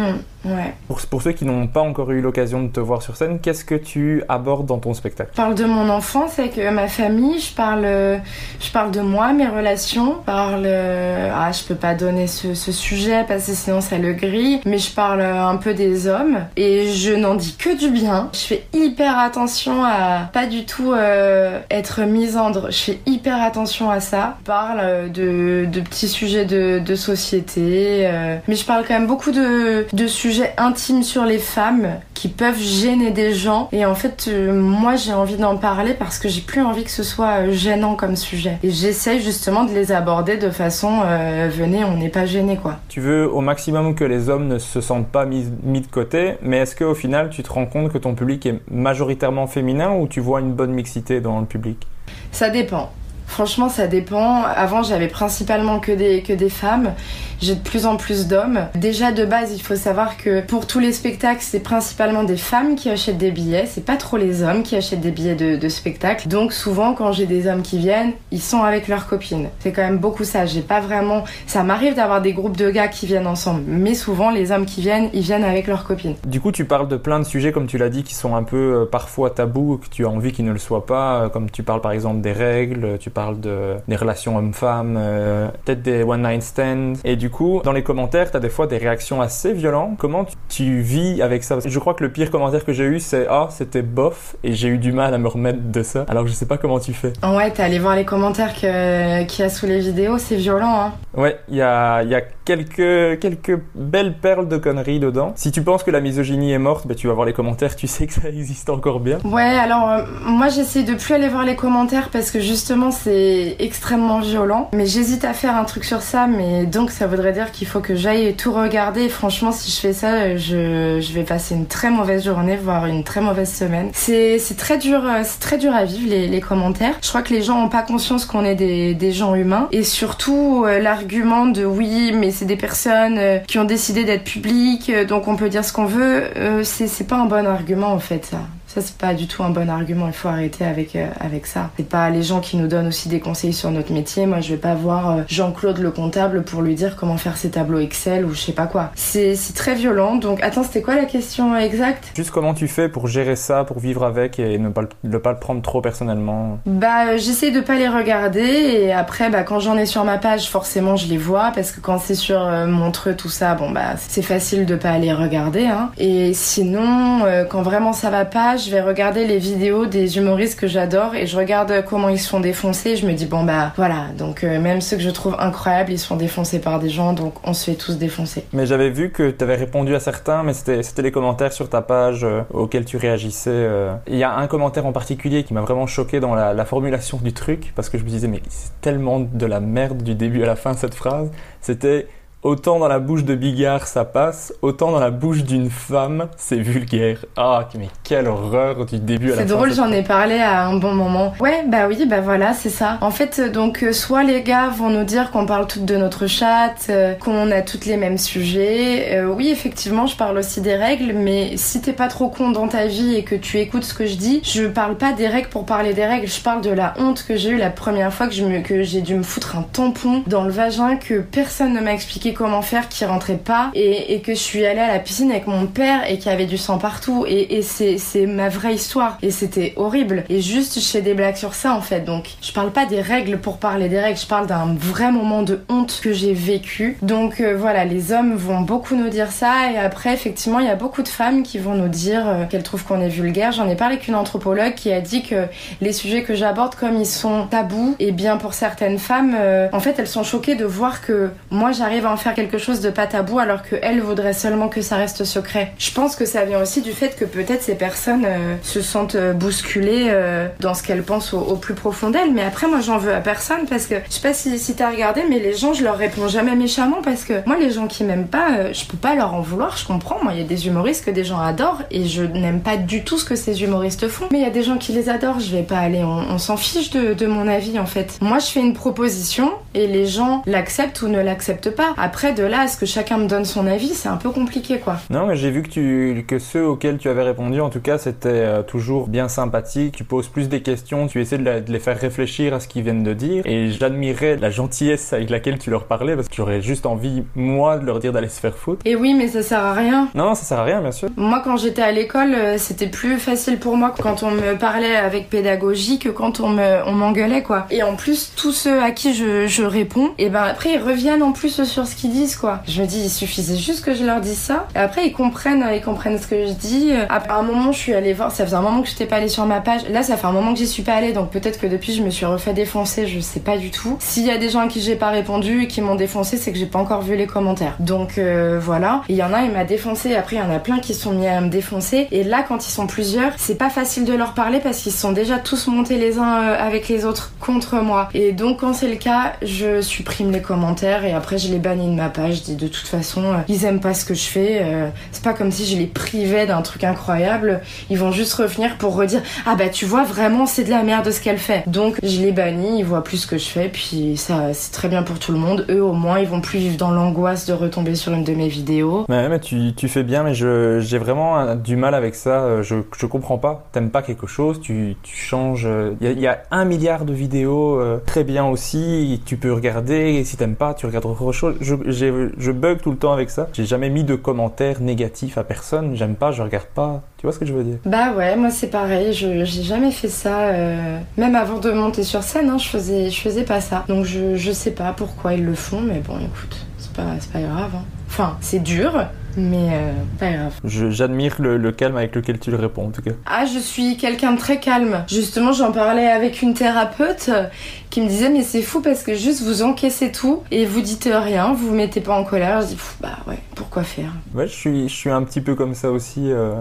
[0.48, 0.74] ouais.
[0.88, 3.66] pour, pour ceux qui n'ont pas encore eu l'occasion de te voir sur scène, qu'est-ce
[3.66, 5.32] que tu abordes dans ton spectacle?
[5.34, 8.18] Je parle de mon enfance avec euh, ma famille, je parle, euh,
[8.60, 10.64] je parle de moi, mes relations, je parle...
[10.66, 14.62] Euh, ah, je peux pas donner ce, ce, sujet parce que sinon ça le grille,
[14.66, 18.30] mais je parle un peu des hommes et je n'en dis que du bien.
[18.34, 23.90] Je fais hyper attention à pas du tout euh, être misandre, je fais hyper attention
[23.90, 24.38] à ça.
[24.42, 29.08] Je parle de, de petits sujets de, de société, euh, mais je parle quand même
[29.08, 33.95] beaucoup de, de sujets intimes sur les femmes qui peuvent gêner des gens et en
[33.95, 37.52] fait moi j'ai envie d'en parler parce que j'ai plus envie que ce soit euh,
[37.52, 38.58] gênant comme sujet.
[38.63, 42.78] Et j'essaye justement de les aborder de façon euh, venez, on n'est pas gêné quoi.
[42.89, 46.36] Tu veux au maximum que les hommes ne se sentent pas mis, mis de côté,
[46.41, 50.08] mais est-ce qu'au final tu te rends compte que ton public est majoritairement féminin ou
[50.08, 51.88] tu vois une bonne mixité dans le public?
[52.32, 52.91] Ça dépend.
[53.28, 54.44] Franchement, ça dépend.
[54.44, 56.94] Avant, j'avais principalement que des, que des femmes.
[57.40, 58.62] J'ai de plus en plus d'hommes.
[58.74, 62.76] Déjà, de base, il faut savoir que pour tous les spectacles, c'est principalement des femmes
[62.76, 63.68] qui achètent des billets.
[63.68, 66.28] C'est pas trop les hommes qui achètent des billets de, spectacle.
[66.30, 69.50] Donc, souvent, quand j'ai des hommes qui viennent, ils sont avec leurs copines.
[69.60, 70.48] C'est quand même beaucoup ça.
[70.48, 71.26] J'ai pas vraiment.
[71.46, 73.62] Ça m'arrive d'avoir des groupes de gars qui viennent ensemble.
[73.68, 76.16] Mais souvent, les hommes qui viennent, ils viennent avec leurs copines.
[76.26, 78.44] Du coup, tu parles de plein de sujets, comme tu l'as dit, qui sont un
[78.44, 81.24] peu euh, parfois tabous, que tu as envie qu'ils ne le soient pas.
[81.24, 85.82] Euh, comme tu parles par exemple des règles, parle de, des relations hommes-femmes, euh, peut-être
[85.82, 86.94] des one-night stands.
[87.04, 89.96] Et du coup, dans les commentaires, tu as des fois des réactions assez violentes.
[89.98, 91.58] Comment tu, tu vis avec ça?
[91.66, 94.68] Je crois que le pire commentaire que j'ai eu, c'est Ah, c'était bof, et j'ai
[94.68, 96.06] eu du mal à me remettre de ça.
[96.10, 97.14] Alors je sais pas comment tu fais.
[97.24, 100.94] Ouais, t'es allé voir les commentaires qu'il y a sous les vidéos, c'est violent, hein
[101.16, 105.34] Ouais, il y a, y a quelques, quelques belles perles de conneries dedans.
[105.36, 107.88] Si tu penses que la misogynie est morte, bah, tu vas voir les commentaires, tu
[107.88, 109.18] sais que ça existe encore bien.
[109.24, 113.07] Ouais, alors euh, moi j'essaie de plus aller voir les commentaires parce que justement c'est
[113.08, 114.70] extrêmement violent.
[114.74, 117.80] Mais j'hésite à faire un truc sur ça, mais donc ça voudrait dire qu'il faut
[117.80, 119.10] que j'aille tout regarder.
[119.10, 123.22] Franchement, si je fais ça, je, vais passer une très mauvaise journée, voire une très
[123.22, 123.89] mauvaise semaine.
[123.93, 126.96] C'est très dur, euh, c'est très dur à vivre les, commentaires.
[127.02, 129.67] Je crois que les gens ont pas conscience qu'on est des, des, gens humains.
[129.72, 134.24] Et surtout euh, l'argument de oui, mais c'est des personnes euh, qui ont décidé d'être
[134.24, 136.24] publiques, donc on peut dire ce qu'on veut.
[136.63, 138.39] C'est pas un bon argument en fait ça.
[138.78, 140.06] Ça, c'est pas du tout un bon argument.
[140.06, 141.72] Il faut arrêter avec, euh, avec ça.
[141.78, 144.28] C'est pas les gens qui nous donnent aussi des conseils sur notre métier.
[144.28, 147.50] Moi, je vais pas voir euh, Jean-Claude le comptable pour lui dire comment faire ses
[147.50, 148.92] tableaux Excel ou je sais pas quoi.
[148.94, 150.18] C'est très violent.
[150.18, 152.12] Donc, attends, c'était quoi la question exacte?
[152.16, 155.32] Juste comment tu fais pour gérer ça, pour vivre avec et ne pas, ne pas
[155.32, 156.60] le prendre trop personnellement?
[156.68, 160.20] Bah, euh, j'essaie de pas les regarder et après, bah, quand j'en ai sur ma
[160.20, 163.72] page, forcément, je les vois parce que quand c'est sur euh, Montreux, tout ça, bon,
[163.72, 165.66] bah, c'est facile de pas les regarder.
[165.66, 165.90] Hein.
[165.98, 170.60] Et sinon, euh, quand vraiment ça va pas, je vais regarder les vidéos des humoristes
[170.60, 172.92] que j'adore et je regarde comment ils se font défoncer.
[172.92, 175.92] Et je me dis, bon, bah voilà, donc euh, même ceux que je trouve incroyables,
[175.92, 178.46] ils se font défoncer par des gens, donc on se fait tous défoncer.
[178.54, 181.82] Mais j'avais vu que tu avais répondu à certains, mais c'était les commentaires sur ta
[181.82, 183.50] page euh, auxquels tu réagissais.
[183.52, 183.96] euh.
[184.08, 187.20] Il y a un commentaire en particulier qui m'a vraiment choqué dans la, la formulation
[187.22, 190.44] du truc, parce que je me disais, mais c'est tellement de la merde du début
[190.44, 191.30] à la fin cette phrase.
[191.62, 192.08] C'était
[192.48, 196.60] autant dans la bouche de Bigard ça passe, autant dans la bouche d'une femme c'est
[196.60, 197.26] vulgaire.
[197.36, 199.42] Ah, mais quelle horreur du début à la fin.
[199.42, 201.34] C'est drôle, j'en ai parlé à un bon moment.
[201.42, 202.98] Ouais, bah oui, bah voilà, c'est ça.
[203.02, 206.28] En fait, donc, euh, soit les gars vont nous dire qu'on parle toutes de notre
[206.28, 209.18] chatte, euh, qu'on a toutes les mêmes sujets.
[209.18, 212.70] Euh, oui, effectivement, je parle aussi des règles, mais si t'es pas trop con dans
[212.70, 215.50] ta vie et que tu écoutes ce que je dis, je parle pas des règles
[215.50, 218.28] pour parler des règles, je parle de la honte que j'ai eu la première fois
[218.28, 222.34] que j'ai dû me foutre un tampon dans le vagin, que personne ne m'a expliqué
[222.38, 225.67] comment faire, qui rentrait pas, et, que je suis allée à la piscine avec mon
[225.67, 229.32] père et qu'il y avait du sang partout, et, et c'est ma vraie histoire, et
[229.32, 230.23] c'était horrible.
[230.30, 233.02] Et juste, je fais des blagues sur ça en fait, donc je parle pas des
[233.02, 236.97] règles pour parler des règles, je parle d'un vrai moment de honte que j'ai vécu.
[237.02, 240.69] Donc euh, voilà, les hommes vont beaucoup nous dire ça, et après, effectivement, il y
[240.69, 243.52] a beaucoup de femmes qui vont nous dire euh, qu'elles trouvent qu'on est vulgaire.
[243.52, 245.45] J'en ai parlé avec une anthropologue qui a dit que
[245.82, 249.80] les sujets que j'aborde, comme ils sont tabous, et bien pour certaines femmes, euh, en
[249.80, 253.08] fait, elles sont choquées de voir que moi j'arrive à faire quelque chose de pas
[253.08, 255.74] tabou alors qu'elles voudraient seulement que ça reste secret.
[255.78, 259.16] Je pense que ça vient aussi du fait que peut-être ces personnes euh, se sentent
[259.16, 260.12] euh, bousculées
[260.60, 262.34] dans ce qu'elles pensent au, plus profond d'elles.
[262.34, 264.90] Mais après, moi j'en veux à personne parce que je sais pas si, si t'as
[264.90, 268.04] regardé, mais les gens, je leur réponds jamais méchamment parce que moi, les gens qui
[268.04, 270.24] m'aiment pas, je peux pas leur en vouloir, je comprends.
[270.24, 273.04] Moi, il y a des humoristes que des gens adorent et je n'aime pas du
[273.04, 274.26] tout ce que ces humoristes font.
[274.32, 276.58] Mais il y a des gens qui les adorent, je vais pas aller, on, s'en
[276.58, 278.18] fiche de, mon avis en fait.
[278.22, 281.94] Moi, je fais une proposition et les gens l'acceptent ou ne l'acceptent pas.
[282.08, 284.98] De là à ce que chacun me donne son avis, c'est un peu compliqué, quoi.
[285.10, 287.98] Non, mais j'ai vu que, tu, que ceux auxquels tu avais répondu, en tout cas,
[287.98, 289.96] c'était euh, toujours bien sympathique.
[289.96, 293.04] Tu poses plus des questions, tu essaies de, les faire réfléchir à ce qu'ils viennent
[293.04, 293.43] de dire.
[293.46, 297.78] Et j'admirais la gentillesse avec laquelle tu leur parlais, parce que j'aurais juste envie, moi,
[297.78, 298.82] de leur dire d'aller se faire foutre.
[298.86, 300.10] Et oui, mais ça sert à rien.
[300.15, 301.10] Non, ça sert à rien, bien sûr.
[301.15, 304.96] Moi, quand j'étais à l'école, euh, c'était plus facile pour moi quand on me parlait
[304.96, 306.50] avec pédagogie que quand on
[306.93, 307.67] m'engueulait, quoi.
[307.70, 311.24] Et en plus, tous ceux à qui je, je réponds, et ben après ils reviennent
[311.24, 312.60] en plus sur ce qu'ils disent quoi.
[312.68, 314.68] Je me dis il suffisait juste que je leur dise ça.
[314.76, 316.92] Et après ils comprennent, ils comprennent ce que je dis.
[317.10, 319.18] À un moment je suis allée voir, ça faisait un moment que je n'étais pas
[319.18, 319.82] allée sur ma page.
[319.90, 322.04] Là ça fait un moment que j'y suis pas allée, donc peut-être que depuis je
[322.04, 323.98] me suis refait défoncer, je sais pas du tout.
[324.00, 326.52] S'il y a des gens à qui j'ai pas répondu et qui m'ont défoncé, c'est
[326.52, 327.76] que j'ai pas encore vu les commentaires.
[327.80, 329.02] Donc euh, voilà.
[329.10, 330.16] Il y en a, il m'a défoncé.
[330.16, 332.08] Après il y en a plein qui sont mis à me défoncer.
[332.12, 335.12] Et là quand ils sont plusieurs, c'est pas facile de leur parler parce qu'ils sont
[335.12, 338.10] déjà tous montés les uns euh, avec les autres contre moi.
[338.14, 341.87] Et donc quand c'est le cas, je supprime les commentaires et après je les bannis
[341.88, 342.38] de ma page.
[342.38, 344.60] Je dis de toute façon, euh, ils aiment pas ce que je fais.
[344.62, 347.62] Euh, c'est pas comme si je les privais d'un truc incroyable.
[347.89, 351.10] Ils vont juste revenir pour redire Ah bah tu vois, vraiment c'est de la merde
[351.12, 351.63] ce qu'elle fait.
[351.67, 353.69] Donc je les bannis, ils voient plus ce que je fais.
[353.69, 355.65] Puis ça, c'est très bien pour tout le monde.
[355.69, 358.47] Eux au moins, ils vont plus vivre dans l'angoisse de retomber sur une de mes
[358.47, 359.06] vidéos.
[359.10, 362.41] Ouais, mais tu, fais bien, mais j'ai vraiment du mal avec ça.
[362.41, 363.67] Euh, je, je comprends pas.
[363.71, 365.67] T'aimes pas quelque chose, tu, tu changes.
[366.02, 369.21] Il y, a un milliard de vidéos très bien aussi.
[369.26, 371.56] Tu peux regarder et si t'aimes pas, tu regardes autre chose.
[371.62, 373.48] Je, je bug tout le temps avec ça.
[373.54, 375.96] J'ai jamais mis de commentaires négatifs à personne.
[375.96, 377.02] J'aime pas, je regarde pas.
[377.18, 377.78] Tu vois ce que je veux dire?
[377.86, 379.13] Bah ouais, moi c'est pareil.
[379.13, 380.50] Je j'ai jamais fait ça.
[380.50, 383.86] Euh, même avant de monter sur scène, hein, je faisais je faisais pas ça.
[383.88, 387.32] Donc je je sais pas pourquoi ils le font, mais bon, écoute, c'est pas c'est
[387.32, 387.72] pas grave.
[387.76, 387.84] Hein.
[388.08, 390.54] Enfin, c'est dur, mais euh, pas grave.
[390.65, 393.12] J'admire le, calme avec lequel tu le réponds en tout cas.
[393.26, 395.06] Ah, je suis quelqu'un de très calme.
[395.08, 397.45] Justement, j'en parlais avec une thérapeute euh,
[397.89, 401.08] qui me disait mais c'est fou parce que juste vous encaissez tout et vous dites
[401.12, 402.62] rien, vous vous mettez pas en colère.
[402.62, 404.12] Je dis bah ouais, pourquoi faire?
[404.34, 406.32] Ouais, je suis, je suis un petit peu comme ça aussi.
[406.32, 406.56] Euh,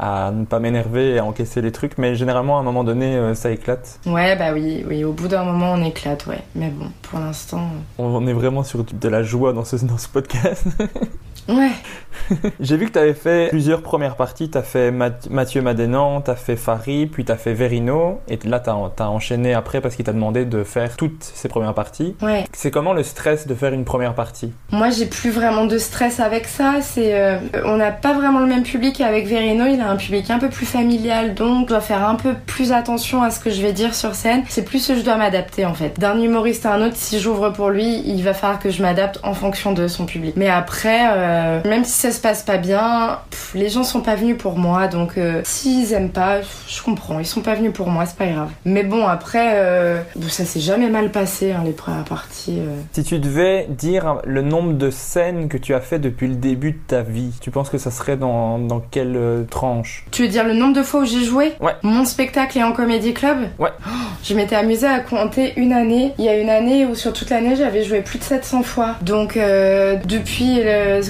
[0.00, 3.34] à ne pas m'énerver et à encaisser les trucs, mais généralement à un moment donné
[3.34, 3.98] ça éclate.
[4.06, 6.38] Ouais, bah oui, oui, au bout d'un moment on éclate, ouais.
[6.54, 7.68] Mais bon, pour l'instant.
[7.98, 10.68] On est vraiment sur de la joie dans ce, dans ce podcast.
[11.48, 11.70] Ouais.
[12.60, 14.50] J'ai vu que tu avais fait plusieurs premières parties.
[14.50, 18.20] Tu as fait Mathieu Madénan, tu as fait Fari, puis tu as fait Verino.
[18.28, 21.74] Et là, tu as, enchaîné après parce qu'il t'a demandé de faire toutes ces premières
[21.74, 22.14] parties.
[22.20, 22.44] Ouais.
[22.52, 24.52] C'est comment le stress de faire une première partie?
[24.72, 26.76] Moi, j'ai plus vraiment de stress avec ça.
[26.82, 29.64] C'est, euh, on n'a pas vraiment le même public avec Verino.
[29.66, 32.72] Il a un public un peu plus familial, donc je dois faire un peu plus
[32.72, 34.42] attention à ce que je vais dire sur scène.
[34.48, 35.98] C'est plus que je dois m'adapter en fait.
[35.98, 39.18] D'un humoriste à un autre, si j'ouvre pour lui, il va falloir que je m'adapte
[39.22, 40.34] en fonction de son public.
[40.36, 41.08] Mais après.
[41.10, 43.18] Euh, euh, même si ça se passe pas bien,
[43.54, 47.26] les gens sont pas venus pour moi, donc euh, s'ils aiment pas, je comprends, ils
[47.26, 48.50] sont pas venus pour moi, c'est pas grave.
[48.64, 52.60] Mais bon, après, euh, ça s'est jamais mal passé, hein, les premières parties.
[52.92, 56.72] Si tu devais dire le nombre de scènes que tu as fait depuis le début
[56.72, 60.04] de ta vie, tu penses que ça serait dans, dans quelle tranche?
[60.10, 61.52] Tu veux dire le nombre de fois où j'ai joué?
[61.60, 61.72] Ouais.
[61.82, 63.38] Mon spectacle est en comédie club?
[63.58, 63.70] Ouais.
[63.86, 63.90] Oh,
[64.22, 66.14] je m'étais amusée à compter une année.
[66.18, 68.96] Il y a une année où sur toute l'année j'avais joué plus de 700 fois.
[69.02, 70.60] Donc depuis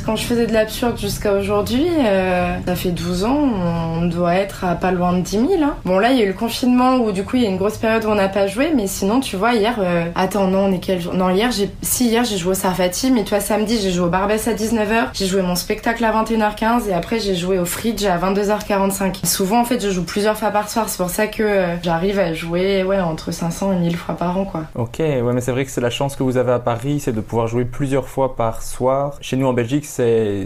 [0.05, 3.49] quand je faisais de l'absurde jusqu'à aujourd'hui, euh, ça fait 12 ans,
[3.97, 5.49] on doit être à pas loin de 10 000.
[5.63, 5.77] Hein.
[5.85, 7.57] Bon là, il y a eu le confinement où du coup il y a une
[7.57, 10.67] grosse période où on n'a pas joué, mais sinon tu vois hier, euh, attends non,
[10.67, 11.15] on est quel jour?
[11.15, 14.11] Non hier, j'ai si hier j'ai joué au Sarfati, mais toi samedi j'ai joué au
[14.11, 18.05] Barbès à 19h, j'ai joué mon spectacle à 21h15 et après j'ai joué au Fridge
[18.05, 19.25] à 22h45.
[19.25, 22.19] Souvent en fait je joue plusieurs fois par soir, c'est pour ça que euh, j'arrive
[22.19, 24.65] à jouer ouais entre 500 et 1000 fois par an quoi.
[24.75, 27.13] Ok, ouais mais c'est vrai que c'est la chance que vous avez à Paris, c'est
[27.13, 29.15] de pouvoir jouer plusieurs fois par soir.
[29.21, 29.85] Chez nous en Belgique,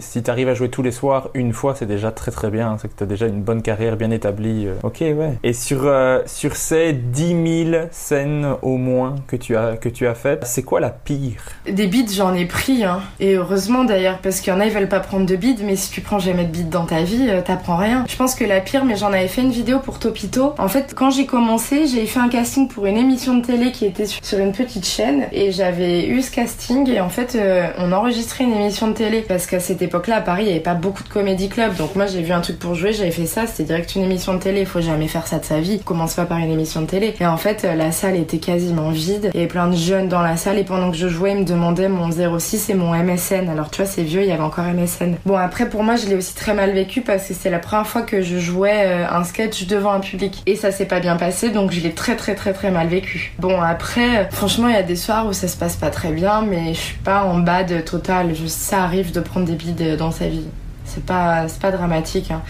[0.00, 2.76] si tu arrives à jouer tous les soirs une fois, c'est déjà très très bien,
[2.80, 4.66] c'est que tu as déjà une bonne carrière bien établie.
[4.66, 4.74] euh.
[4.82, 5.38] Ok, ouais.
[5.42, 10.06] Et sur euh, sur ces 10 000 scènes au moins que tu as que tu
[10.06, 11.42] as faites, c'est quoi la pire?
[11.70, 13.00] Des bides, j'en ai pris, hein.
[13.20, 15.76] Et heureusement d'ailleurs, parce qu'il y en a, ils veulent pas prendre de bides, mais
[15.76, 18.04] si tu prends jamais de bides dans ta vie, euh, t'apprends rien.
[18.08, 20.54] Je pense que la pire, mais j'en avais fait une vidéo pour Topito.
[20.58, 23.84] En fait, quand j'ai commencé, j'ai fait un casting pour une émission de télé qui
[23.86, 27.38] était sur une petite chaîne, et j'avais eu ce casting, et en fait,
[27.78, 30.74] on enregistrait une émission de télé, qu'à cette époque-là, à Paris, il y avait pas
[30.74, 33.46] beaucoup de comédie club, donc moi j'ai vu un truc pour jouer, j'avais fait ça,
[33.46, 36.14] c'était direct une émission de télé, il faut jamais faire ça de sa vie, commence
[36.14, 37.14] pas par une émission de télé.
[37.20, 40.08] Et en fait, euh, la salle était quasiment vide, il y avait plein de jeunes
[40.08, 42.92] dans la salle, et pendant que je jouais, ils me demandaient mon 06 et mon
[42.94, 43.48] MSN.
[43.48, 45.16] Alors tu vois, c'est vieux, il y avait encore MSN.
[45.26, 47.86] Bon, après, pour moi, je l'ai aussi très mal vécu, parce que c'est la première
[47.86, 50.42] fois que je jouais euh, un sketch devant un public.
[50.46, 53.32] Et ça s'est pas bien passé, donc je l'ai très très très très mal vécu.
[53.38, 56.12] Bon, après, euh, franchement, il y a des soirs où ça se passe pas très
[56.12, 58.34] bien, mais je suis pas en bad total.
[58.34, 60.46] Je, ça arrive de prendre des bides dans sa vie.
[60.84, 62.30] C'est pas, c'est pas dramatique.
[62.30, 62.42] Hein.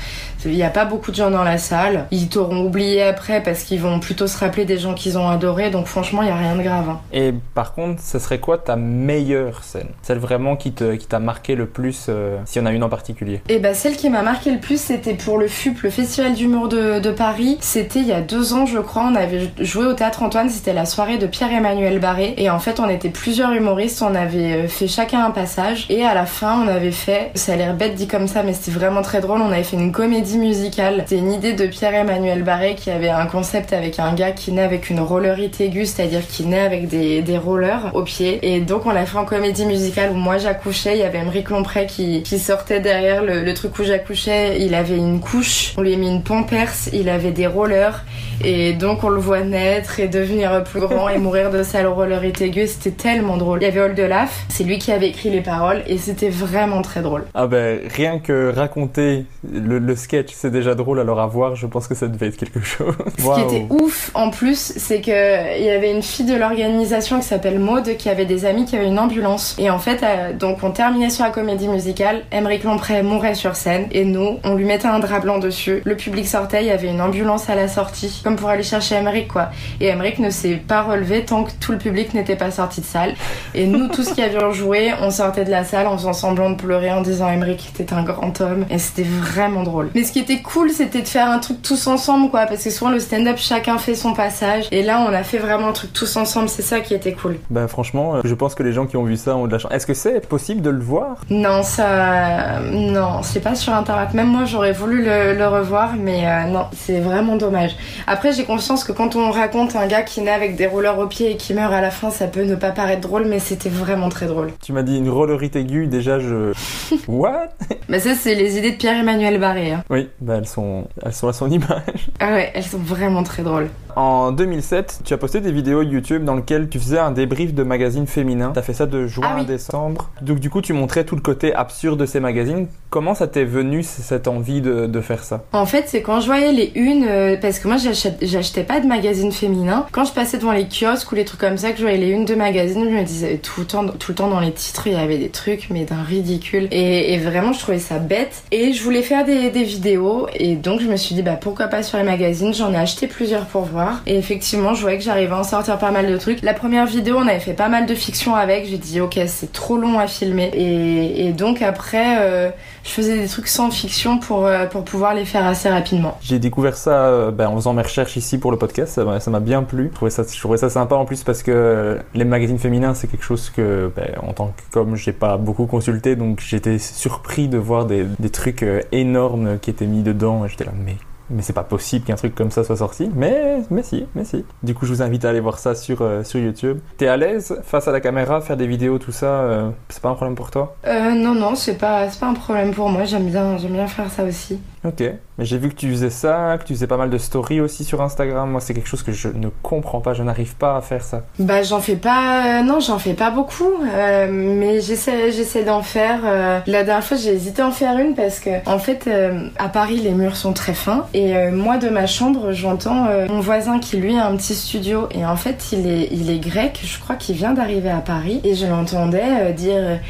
[0.45, 2.07] Il y a pas beaucoup de gens dans la salle.
[2.11, 5.71] Ils t'auront oublié après parce qu'ils vont plutôt se rappeler des gens qu'ils ont adorés.
[5.71, 6.89] Donc franchement, il y a rien de grave.
[6.89, 7.01] hein.
[7.13, 9.89] Et par contre, ce serait quoi ta meilleure scène?
[10.03, 13.43] Celle vraiment qui t'a marqué le plus, euh, s'il y en a une en particulier?
[13.49, 16.69] Et bah celle qui m'a marqué le plus, c'était pour le FUP, le Festival d'humour
[16.69, 17.59] de, de Paris.
[17.61, 19.05] C'était il y a deux ans, je crois.
[19.11, 20.49] On avait joué au Théâtre Antoine.
[20.49, 22.35] C'était la soirée de Pierre-Emmanuel Barré.
[22.37, 24.03] Et en fait, on était plusieurs humoristes.
[24.03, 25.87] On avait euh, fait chacun un passage.
[25.91, 28.53] Et à la fin, on avait fait, ça a l'air bête dit comme ça, mais
[28.53, 29.41] c'était vraiment très drôle.
[29.41, 31.05] On avait fait une comédie musicale.
[31.07, 34.63] C'était une idée de Pierre-Emmanuel Barré qui avait un concept avec un gars qui naît
[34.63, 38.39] avec une rollerite aiguë, c'est-à-dire qui naît avec des, des rollers aux pieds.
[38.43, 40.97] Et donc, on l'a fait en comédie musicale où moi j'accouchais.
[40.97, 44.61] Il y avait Emeric Lompré qui, qui sortait derrière le, truc où j'accouchais.
[44.61, 45.75] Il avait une couche.
[45.77, 46.73] On lui a mis une pampers.
[46.93, 48.05] Il avait des rollers.
[48.45, 52.41] Et donc, on le voit naître et devenir plus grand et mourir de sa rollerite
[52.41, 52.67] aiguë.
[52.67, 53.59] C'était tellement drôle.
[53.63, 54.47] Il y avait Oldelaf.
[54.49, 57.25] C'est lui qui avait écrit les paroles et c'était vraiment très drôle.
[57.35, 61.01] Ah ben rien que raconter le, le sketch, c'est déjà drôle.
[61.01, 62.95] Alors à voir, je pense que ça devait être quelque chose.
[63.19, 67.19] Ce qui était ouf en plus, c'est que il y avait une fille de l'organisation
[67.19, 69.57] qui s'appelle Maude qui avait des amis qui avaient une ambulance.
[69.59, 73.57] Et en fait, euh, donc on terminait sur la comédie musicale, Emeric Lompré mourait sur
[73.57, 75.83] scène et nous, on lui mettait un drap blanc dessus.
[75.85, 78.97] Le public sortait, il y avait une ambulance à la sortie, comme pour aller chercher
[78.97, 79.51] Emeric quoi.
[79.81, 82.87] Et Emeric ne s'est pas relevé tant que tout le public n'était pas sorti de
[82.87, 83.15] salle.
[83.55, 86.57] Et nous, tous qui avions joué, on sortait de la salle en faisant semblant de
[86.57, 88.65] pleurer en disant Emeric était un grand homme.
[88.71, 89.91] Et c'était vraiment drôle.
[89.95, 92.71] Mais ce qui était cool, c'était de faire un truc tous ensemble quoi, parce que
[92.71, 94.69] souvent le stand-up, chacun fait son passage.
[94.71, 97.39] Et là, on a fait vraiment un truc tous ensemble, c'est ça qui était cool.
[97.51, 99.59] Ben franchement, euh, je pense que les gens qui ont vu ça ont de la
[99.59, 99.73] chance.
[99.73, 101.17] Est-ce que c'est possible de le voir?
[101.31, 102.61] Non, ça.
[102.61, 104.15] Non, c'est pas sur internet.
[104.15, 107.77] Même moi, j'aurais voulu le, le revoir, mais euh, non, c'est vraiment dommage.
[108.07, 111.07] Après, j'ai conscience que quand on raconte un gars qui naît avec des rollers aux
[111.07, 113.69] pieds et qui meurt à la fin, ça peut ne pas paraître drôle, mais c'était
[113.69, 114.53] vraiment très drôle.
[114.63, 116.53] Tu m'as dit une rollerite aiguë, déjà je...
[117.09, 117.49] What?
[117.89, 119.73] Mais ça, c'est les idées de Pierre-Emmanuel Barré.
[119.73, 119.85] Hein.
[119.91, 122.11] Oui, bah elles sont, elles sont à son image.
[122.21, 123.69] Ah ouais, elles sont vraiment très drôles.
[123.97, 127.63] En 2007, tu as posté des vidéos YouTube dans lesquelles tu faisais un débrief de
[127.63, 128.53] magazines féminins.
[128.55, 129.41] T'as fait ça de juin Ah oui.
[129.43, 130.11] à décembre.
[130.23, 132.69] Donc du coup, tu montrais tout le côté absurde de ces magazines.
[132.93, 135.45] Comment ça t'est venu cette envie de, faire ça?
[135.55, 138.87] En fait, c'est quand je voyais les unes, euh, parce que moi j'achetais pas de
[138.87, 139.87] magazines féminins.
[139.93, 142.11] Quand je passais devant les kiosques ou les trucs comme ça, que je voyais les
[142.11, 145.17] unes de magazines, je me disais tout le temps, dans les titres, il y avait
[145.17, 146.69] des trucs, mais d'un ridicule.
[146.71, 148.43] Et, vraiment, je trouvais ça bête.
[148.51, 151.83] Et je voulais faire des, vidéos, et donc je me suis dit, bah pourquoi pas
[151.83, 152.53] sur les magazines?
[152.53, 154.03] J'en ai acheté plusieurs pour voir.
[154.07, 156.43] Et effectivement, je voyais que j'arrivais à en sortir pas mal de trucs.
[156.43, 158.67] La première vidéo, on avait fait pas mal de fiction avec.
[158.67, 160.51] J'ai dit, ok, c'est trop long à filmer.
[160.53, 162.51] Et, et donc après, euh,
[162.85, 166.19] je faisais des trucs sans fiction pour, euh, pour pouvoir les faire assez rapidement.
[166.21, 168.93] J'ai découvert ça euh, ben, en faisant mes recherches ici pour le podcast.
[168.95, 169.91] Ça m'a- bien plu.
[169.93, 173.51] Je trouvais, ça, sympa en plus parce que euh, les magazines féminins, c'est quelque chose
[173.51, 177.87] que, ben, en tant que comme j'ai pas beaucoup consulté, donc j'étais surpris de voir
[177.87, 180.47] des, des trucs énormes qui étaient mis dedans.
[180.47, 180.97] J'étais là, mais
[181.33, 183.11] mais c'est pas possible qu'un truc comme ça soit sorti.
[183.15, 184.45] Mais, mais si, mais si.
[184.63, 186.79] Du coup, je vous invite à aller voir ça sur, euh, sur YouTube.
[186.99, 190.09] T'es à l'aise face à la caméra, faire des vidéos, tout ça, euh, c'est pas
[190.11, 190.77] un problème pour toi?
[190.87, 193.05] Euh, Non, non, c'est pas, pas un problème pour moi.
[193.05, 194.59] J'aime bien, j'aime bien faire ça aussi.
[194.85, 195.01] Ok,
[195.39, 197.85] mais j'ai vu que tu faisais ça, que tu faisais pas mal de stories aussi
[197.85, 198.51] sur Instagram.
[198.51, 201.23] Moi, c'est quelque chose que je ne comprends pas, je n'arrive pas à faire ça.
[201.39, 205.83] Bah, j'en fais pas, euh, non, j'en fais pas beaucoup, euh, mais j'essaie, j'essaie d'en
[205.83, 206.21] faire.
[206.67, 209.09] La dernière fois, j'ai hésité à en faire une parce que, en fait,
[209.57, 213.27] à Paris, les murs sont très fins et euh, moi, de ma chambre, j'entends euh,
[213.29, 216.39] mon voisin qui lui a un petit studio et en fait, il est, il est
[216.39, 216.81] grec.
[216.85, 220.01] Je crois qu'il vient d'arriver à Paris et je l'entendais euh, dire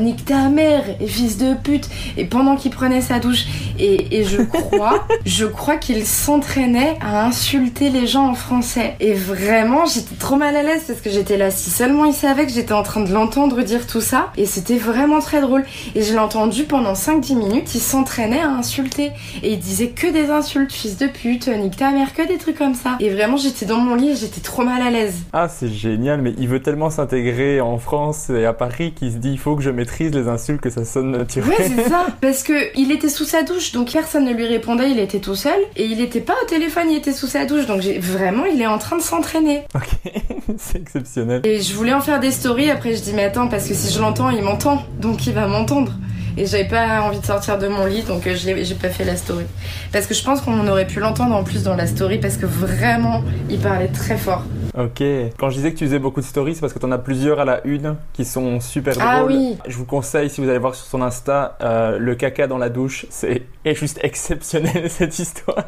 [0.00, 3.44] nique ta mère, fils de pute, et pendant qu'il prenait sa douche
[3.78, 8.96] et, et je crois, je crois qu'il s'entraînait à insulter les gens en français.
[9.00, 11.50] Et vraiment, j'étais trop mal à l'aise parce que j'étais là.
[11.50, 14.76] Si seulement il savait que j'étais en train de l'entendre dire tout ça, et c'était
[14.76, 15.64] vraiment très drôle.
[15.94, 19.10] Et je l'ai entendu pendant 5-10 minutes, il s'entraînait à insulter.
[19.42, 22.56] Et il disait que des insultes, fils de pute, nique ta mère, que des trucs
[22.56, 22.96] comme ça.
[23.00, 25.14] Et vraiment, j'étais dans mon lit et j'étais trop mal à l'aise.
[25.32, 29.16] Ah, c'est génial, mais il veut tellement s'intégrer en France et à Paris qu'il se
[29.16, 31.50] dit il faut que je maîtrise les insultes, que ça sonne naturel.
[31.50, 32.06] Ouais, c'est ça.
[32.20, 35.34] Parce que il était sous sa douche, donc personne ne lui répondait, il était tout
[35.34, 35.58] seul.
[35.76, 37.66] Et il était pas au téléphone, il était sous sa douche.
[37.66, 39.62] Donc vraiment, il est en train de s'entraîner.
[39.74, 40.12] Ok,
[40.58, 41.42] c'est exceptionnel.
[41.44, 43.92] Et je voulais en faire des stories, après je dis mais attends, parce que si
[43.92, 44.82] je l'entends, il m'entend.
[45.00, 45.92] Donc il va m'entendre.
[46.36, 49.16] Et j'avais pas envie de sortir de mon lit, donc euh, j'ai pas fait la
[49.16, 49.44] story.
[49.92, 52.46] Parce que je pense qu'on aurait pu l'entendre en plus dans la story, parce que
[52.46, 54.44] vraiment, il parlait très fort.
[54.76, 55.02] Ok.
[55.38, 57.40] Quand je disais que tu faisais beaucoup de stories, c'est parce que t'en as plusieurs
[57.40, 59.06] à la une qui sont super drôles.
[59.06, 59.56] Ah oui.
[59.66, 62.70] Je vous conseille, si vous allez voir sur son Insta, euh, le caca dans la
[62.70, 63.06] douche.
[63.10, 65.64] C'est est juste exceptionnel cette histoire.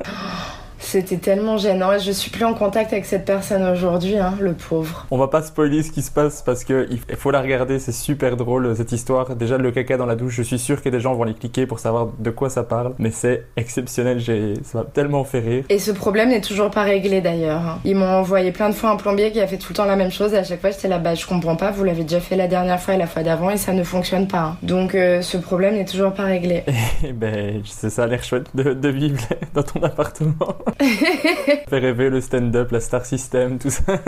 [0.85, 5.07] C'était tellement gênant je suis plus en contact avec cette personne aujourd'hui, hein, le pauvre.
[5.11, 7.93] On va pas spoiler ce qui se passe parce que il faut la regarder, c'est
[7.93, 9.35] super drôle cette histoire.
[9.37, 11.67] Déjà le caca dans la douche, je suis sûr que des gens vont les cliquer
[11.67, 15.65] pour savoir de quoi ça parle, mais c'est exceptionnel, j'ai ça m'a tellement fait rire.
[15.69, 17.61] Et ce problème n'est toujours pas réglé d'ailleurs.
[17.61, 17.79] hein.
[17.85, 19.97] Ils m'ont envoyé plein de fois un plombier qui a fait tout le temps la
[19.97, 22.21] même chose et à chaque fois j'étais là, bah je comprends pas, vous l'avez déjà
[22.21, 24.39] fait la dernière fois et la fois d'avant et ça ne fonctionne pas.
[24.39, 24.57] hein.
[24.63, 26.65] Donc euh, ce problème n'est toujours pas réglé.
[27.05, 29.19] Et ben c'est ça a l'air chouette de, de vivre
[29.55, 30.35] dans ton appartement.
[31.69, 33.83] fait rêver le stand-up, la star system, tout ça.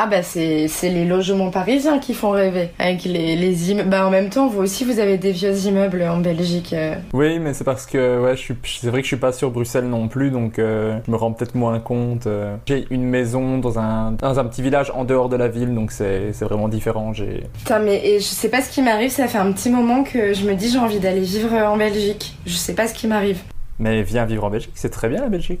[0.00, 3.90] Ah bah c'est les logements parisiens qui font rêver avec les, les immeubles.
[3.90, 6.72] Bah en même temps vous aussi vous avez des vieux immeubles en Belgique.
[6.72, 6.94] euh.
[7.12, 10.06] Oui, mais c'est parce que ouais, c'est vrai que je suis pas sur Bruxelles non
[10.06, 12.28] plus, donc euh, je me rends peut-être moins compte.
[12.28, 12.54] euh.
[12.66, 15.90] J'ai une maison dans un, dans un petit village en dehors de la ville, donc
[15.90, 17.12] c'est, vraiment différent.
[17.58, 20.32] Putain mais et je sais pas ce qui m'arrive, ça fait un petit moment que
[20.32, 22.36] je me dis j'ai envie d'aller vivre en Belgique.
[22.46, 23.40] Je sais pas ce qui m'arrive.
[23.80, 25.60] Mais viens vivre en Belgique, c'est très bien la Belgique.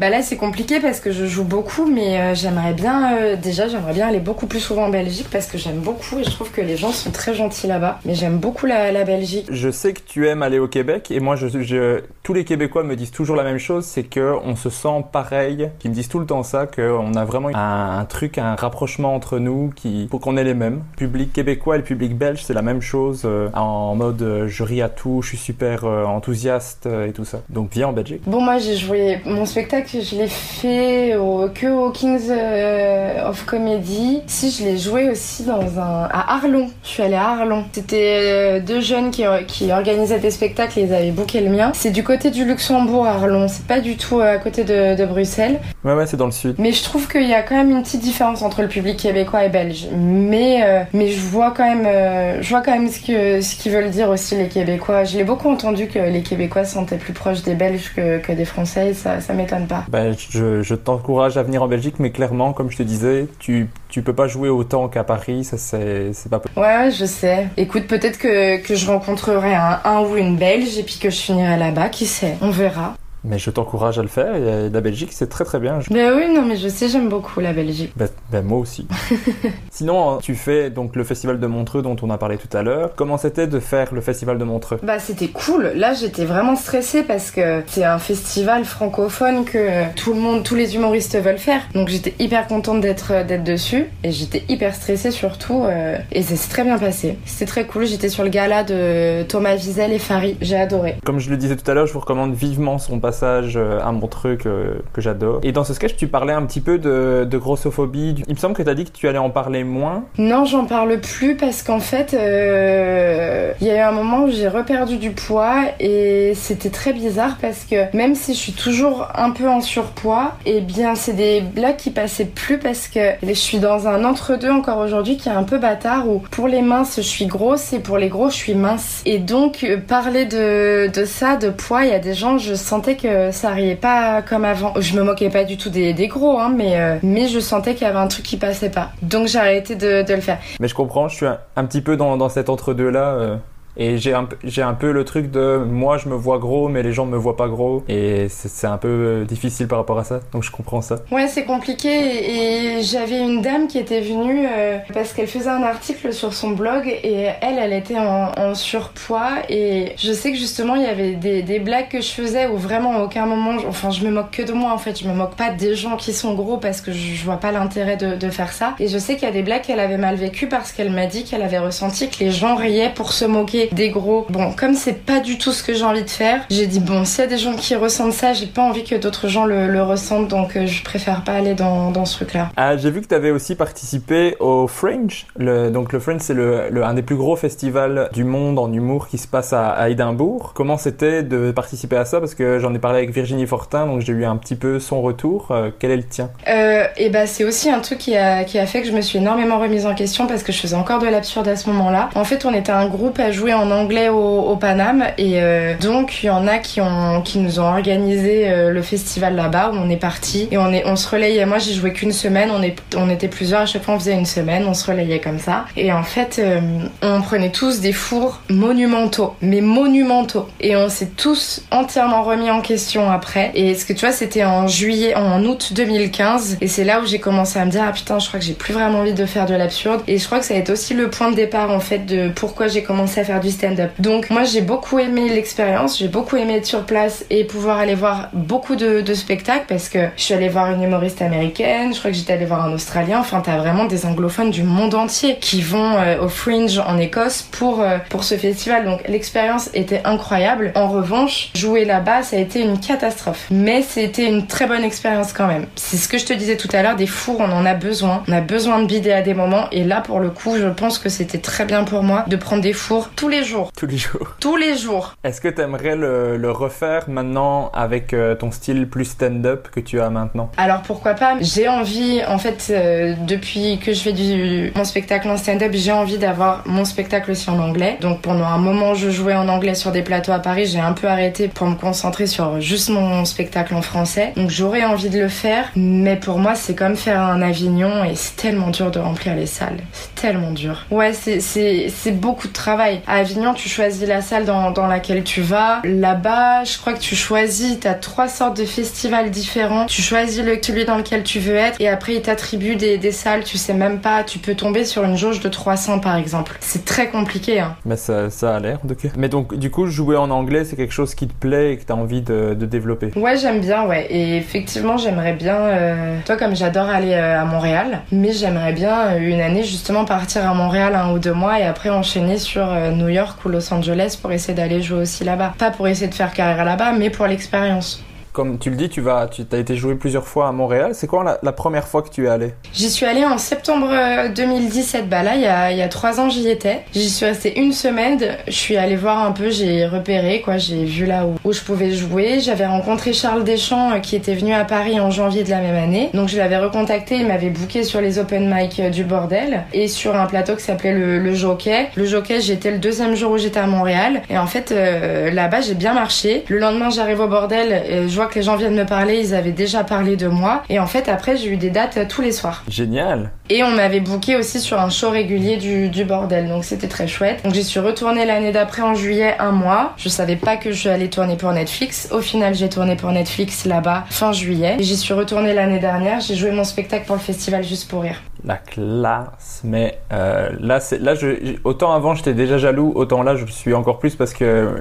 [0.00, 3.68] Bah là c'est compliqué parce que je joue beaucoup mais euh, j'aimerais bien euh, déjà
[3.68, 6.50] j'aimerais bien aller beaucoup plus souvent en Belgique parce que j'aime beaucoup et je trouve
[6.50, 9.46] que les gens sont très gentils là-bas mais j'aime beaucoup la, la Belgique.
[9.50, 12.82] Je sais que tu aimes aller au Québec, et moi, je, je- tous les Québécois
[12.82, 16.08] me disent toujours la même chose, c'est que on se sent pareil, qu'ils me disent
[16.08, 20.06] tout le temps ça, qu'on a vraiment un, un truc, un rapprochement entre nous, qui,
[20.10, 20.82] pour qu'on ait les mêmes.
[20.98, 24.62] Le public québécois et le public belge, c'est la même chose, euh, en mode je
[24.62, 27.42] ris à tout, je suis super enthousiaste et tout ça.
[27.50, 28.22] Donc viens en Belgique.
[28.26, 33.44] Bon moi j'ai joué mon spectacle je l'ai fait au, que au Kings euh, of
[33.44, 34.22] Comedy.
[34.26, 36.68] Si je l'ai joué aussi dans un à Arlon.
[36.82, 37.64] Je suis allée à Arlon.
[37.72, 41.72] C'était euh, deux jeunes qui, qui organisaient des spectacles et ils avaient booké le mien.
[41.74, 43.48] C'est du côté du Luxembourg Arlon.
[43.48, 45.58] C'est pas du tout à côté de, de Bruxelles.
[45.84, 46.56] Ouais, ouais, c'est dans le sud.
[46.58, 49.44] Mais je trouve qu'il y a quand même une petite différence entre le public québécois
[49.44, 49.88] et belge.
[49.92, 53.56] Mais, euh, mais je vois quand même, euh, je vois quand même ce que ce
[53.56, 55.04] qu'ils veulent dire aussi les Québécois.
[55.04, 58.32] Je l'ai beaucoup entendu que les Québécois se sentaient plus proches des Belges que, que
[58.32, 58.94] des Français.
[58.94, 59.79] Ça, ça m'étonne pas.
[59.88, 64.02] Ben, je, t'encourage à venir en Belgique, mais clairement, comme je te disais, tu, tu
[64.02, 66.60] peux pas jouer autant qu'à Paris, ça c'est, pas possible.
[66.60, 67.48] Ouais, ouais, je sais.
[67.56, 71.20] Écoute, peut-être que, que je rencontrerai un, un ou une Belge et puis que je
[71.20, 71.88] finirai là-bas.
[71.88, 72.94] Qui sait On verra.
[73.24, 75.80] Mais je t'encourage à le faire, et la Belgique c'est très très bien.
[75.90, 77.92] Ben oui, non, mais je sais, j'aime beaucoup la Belgique.
[77.96, 78.86] Ben, ben, moi aussi.
[79.70, 82.92] Sinon, tu fais donc le festival de Montreux dont on a parlé tout à l'heure.
[82.96, 84.78] Comment c'était de faire le festival de Montreux?
[84.82, 85.72] Bah c'était cool.
[85.74, 90.54] Là j'étais vraiment stressée parce que c'est un festival francophone que tout le monde, tous
[90.54, 91.60] les humoristes veulent faire.
[91.74, 95.64] Donc j'étais hyper contente d'être d'être dessus et j'étais hyper stressée surtout.
[95.64, 97.18] euh, et ça s'est très bien passé.
[97.26, 97.84] C'était très cool.
[97.86, 100.36] J'étais sur le gala de Thomas Wiesel et Farid.
[100.40, 100.96] J'ai adoré.
[101.04, 103.09] Comme je le disais tout à l'heure, je vous recommande vivement son passage
[103.56, 105.40] euh, à Montreux que, que j'adore.
[105.42, 108.22] Et dans ce sketch, tu parlais un petit peu de, grossophobie.
[108.28, 110.04] Il me semble que tu as dit que tu allais en parler moins.
[110.18, 114.30] Non, j'en parle plus parce qu'en fait, euh, il y a eu un moment où
[114.30, 119.08] j'ai reperdu du poids et c'était très bizarre parce que même si je suis toujours
[119.14, 123.32] un peu en surpoids, et bien c'est des blagues qui passaient plus parce que je
[123.32, 126.96] suis dans un entre-deux encore aujourd'hui qui est un peu bâtard où pour les minces
[126.96, 129.02] je suis grosse et pour les gros je suis mince.
[129.06, 132.54] Et donc euh, parler de, de ça, de poids, il y a des gens, je
[132.54, 134.74] sentais que ça riait pas comme avant.
[134.78, 137.90] Je me moquais pas du tout des, gros, hein, mais, mais je sentais qu'il y
[137.90, 138.90] avait un truc qui passait pas.
[139.02, 140.38] Donc j'ai arrêté de, le faire.
[140.60, 143.38] Mais je comprends, je suis un, petit peu dans, dans cet entre-deux-là.
[143.76, 146.82] Et j'ai un, j'ai un peu le truc de moi je me vois gros mais
[146.82, 147.84] les gens me voient pas gros.
[147.88, 150.20] Et c'est un peu euh, difficile par rapport à ça.
[150.32, 150.96] Donc je comprends ça.
[151.10, 151.88] Ouais c'est compliqué.
[151.88, 156.50] Et j'avais une dame qui était venue euh, parce qu'elle faisait un article sur son
[156.50, 156.86] blog.
[156.88, 159.42] Et elle elle était en, surpoids.
[159.48, 162.96] Et je sais que justement il y avait des, blagues que je faisais où vraiment
[162.96, 165.00] à aucun moment enfin je me moque que de moi en fait.
[165.00, 167.96] Je me moque pas des gens qui sont gros parce que je, vois pas l'intérêt
[167.96, 168.74] de, de, faire ça.
[168.78, 171.06] Et je sais qu'il y a des blagues qu'elle avait mal vécues parce qu'elle m'a
[171.06, 174.26] dit qu'elle avait ressenti que les gens riaient pour se moquer des gros.
[174.30, 177.04] Bon, comme c'est pas du tout ce que j'ai envie de faire, j'ai dit bon,
[177.04, 179.82] s'il y a des gens qui ressentent ça, j'ai pas envie que d'autres gens le,
[179.82, 182.50] ressentent, donc euh, je préfère pas aller dans, dans ce truc-là.
[182.56, 185.26] Ah, j'ai vu que tu avais aussi participé au Fringe.
[185.36, 189.08] Le, donc le Fringe, c'est le, un des plus gros festivals du monde en humour
[189.08, 190.52] qui se passe à, Édimbourg.
[190.54, 192.20] Comment c'était de participer à ça?
[192.20, 195.02] Parce que j'en ai parlé avec Virginie Fortin, donc j'ai eu un petit peu son
[195.02, 195.48] retour.
[195.50, 196.30] Euh, quel est le tien?
[196.48, 199.00] Euh, Et bah c'est aussi un truc qui a, qui a fait que je me
[199.00, 202.10] suis énormément remise en question parce que je faisais encore de l'absurde à ce moment-là.
[202.14, 205.74] En fait, on était un groupe à jouer en anglais au, au Paname et euh,
[205.78, 209.70] donc il y en a qui ont qui nous ont organisé euh, le festival là-bas
[209.72, 211.46] où on est parti et on est on se relayait.
[211.46, 213.62] Moi j'ai joué qu'une semaine, on est on était plusieurs.
[213.62, 215.64] À chaque fois on faisait une semaine, on se relayait comme ça.
[215.76, 216.60] Et en fait euh,
[217.02, 220.48] on prenait tous des fours monumentaux, mais monumentaux.
[220.60, 223.50] Et on s'est tous entièrement remis en question après.
[223.54, 227.06] Et ce que tu vois c'était en juillet en août 2015 et c'est là où
[227.06, 229.26] j'ai commencé à me dire ah putain je crois que j'ai plus vraiment envie de
[229.26, 230.02] faire de l'absurde.
[230.06, 232.30] Et je crois que ça a été aussi le point de départ en fait de
[232.34, 233.90] pourquoi j'ai commencé à faire du stand-up.
[233.98, 237.94] Donc moi j'ai beaucoup aimé l'expérience, j'ai beaucoup aimé être sur place et pouvoir aller
[237.94, 242.12] voir beaucoup de, spectacles parce que je suis allée voir une humoriste américaine, je crois
[242.12, 245.62] que j'étais allée voir un Australien, enfin t'as vraiment des anglophones du monde entier qui
[245.62, 248.84] vont euh, au Fringe en Écosse pour, euh, pour ce festival.
[248.84, 250.72] Donc l'expérience était incroyable.
[250.76, 253.46] En revanche, jouer là-bas ça a été une catastrophe.
[253.50, 255.66] Mais c'était une très bonne expérience quand même.
[255.74, 258.22] C'est ce que je te disais tout à l'heure, des fours on en a besoin.
[258.28, 260.98] On a besoin de bider à des moments et là pour le coup je pense
[260.98, 263.70] que c'était très bien pour moi de prendre des fours tous les jours.
[263.76, 264.34] Tous les jours.
[264.40, 265.14] Tous les jours.
[265.24, 270.00] Est-ce que tu aimerais le, refaire maintenant avec euh, ton style plus stand-up que tu
[270.00, 270.50] as maintenant?
[270.56, 271.36] Alors pourquoi pas?
[271.40, 275.92] J'ai envie, en fait, euh, depuis que je fais du, mon spectacle en stand-up, j'ai
[275.92, 277.96] envie d'avoir mon spectacle aussi en anglais.
[278.00, 280.66] Donc pendant un moment, je jouais en anglais sur des plateaux à Paris.
[280.66, 284.32] J'ai un peu arrêté pour me concentrer sur juste mon spectacle en français.
[284.36, 288.14] Donc j'aurais envie de le faire, mais pour moi, c'est comme faire un Avignon et
[288.16, 289.78] c'est tellement dur de remplir les salles.
[289.92, 290.86] C'est tellement dur.
[290.90, 293.00] Ouais, c'est beaucoup de travail.
[293.06, 295.80] À Avignon, tu choisis la salle dans, dans laquelle tu vas.
[295.84, 299.84] Là-bas, je crois que tu choisis, tu as trois sortes de festivals différents.
[299.86, 303.12] Tu choisis le, celui dans lequel tu veux être et après ils t'attribuent des, des,
[303.12, 306.56] salles, tu sais même pas, tu peux tomber sur une jauge de 300 par exemple.
[306.60, 307.60] C'est très compliqué.
[307.60, 307.76] Hein.
[307.84, 310.94] Mais ça, ça a l'air de Mais donc du coup, jouer en anglais, c'est quelque
[310.94, 313.10] chose qui te plaît et que tu as envie de, de, développer?
[313.16, 314.06] Ouais, j'aime bien, ouais.
[314.08, 316.18] Et effectivement, j'aimerais bien, euh...
[316.24, 320.48] toi comme j'adore aller euh, à Montréal, mais j'aimerais bien euh, une année justement partir
[320.48, 324.18] à Montréal un ou deux mois et après enchaîner sur euh, York ou Los Angeles
[324.20, 325.54] pour essayer d'aller jouer aussi là-bas.
[325.58, 328.02] Pas pour essayer de faire carrière là-bas, mais pour l'expérience
[328.40, 330.92] comme tu le dis, tu vas, tu as été joué plusieurs fois à Montréal.
[330.94, 332.54] C'est quoi la, première fois que tu es allé?
[332.72, 333.90] J'y suis allée en septembre
[334.34, 335.02] 2017.
[335.02, 336.80] Euh, bah là, il y a, trois ans, j'y étais.
[336.94, 338.18] J'y suis restée une semaine.
[338.46, 340.56] Je suis allée voir un peu, j'ai repéré, quoi.
[340.56, 342.40] J'ai vu là où, où je pouvais jouer.
[342.40, 345.76] J'avais rencontré Charles Deschamps euh, qui était venu à Paris en janvier de la même
[345.76, 346.08] année.
[346.14, 347.16] Donc je l'avais recontacté.
[347.16, 350.62] Il m'avait booké sur les open mic euh, du bordel et sur un plateau qui
[350.62, 351.90] s'appelait le, Jockey.
[351.94, 354.22] Le Jockey, j'étais le deuxième jour où j'étais à Montréal.
[354.30, 356.44] Et en fait, là-bas, j'ai bien marché.
[356.48, 357.82] Le lendemain, j'arrive au bordel.
[357.86, 360.62] Et je vois que les gens viennent me parler, ils avaient déjà parlé de moi.
[360.68, 362.64] Et en fait, après, j'ai eu des dates tous les soirs.
[362.68, 363.30] Génial.
[363.48, 366.48] Et on m'avait booké aussi sur un show régulier du, bordel.
[366.48, 367.42] Donc c'était très chouette.
[367.44, 369.92] Donc j'y suis retournée l'année d'après en juillet, un mois.
[369.96, 372.08] Je savais pas que je allais tourner pour Netflix.
[372.12, 374.76] Au final, j'ai tourné pour Netflix là-bas fin juillet.
[374.78, 376.20] Et j'y suis retournée l'année dernière.
[376.20, 379.62] J'ai joué mon spectacle pour le festival Juste pour rire la classe.
[379.64, 383.74] Mais euh, là, c'est là, je, autant avant j'étais déjà jaloux, autant là je suis
[383.74, 384.80] encore plus parce que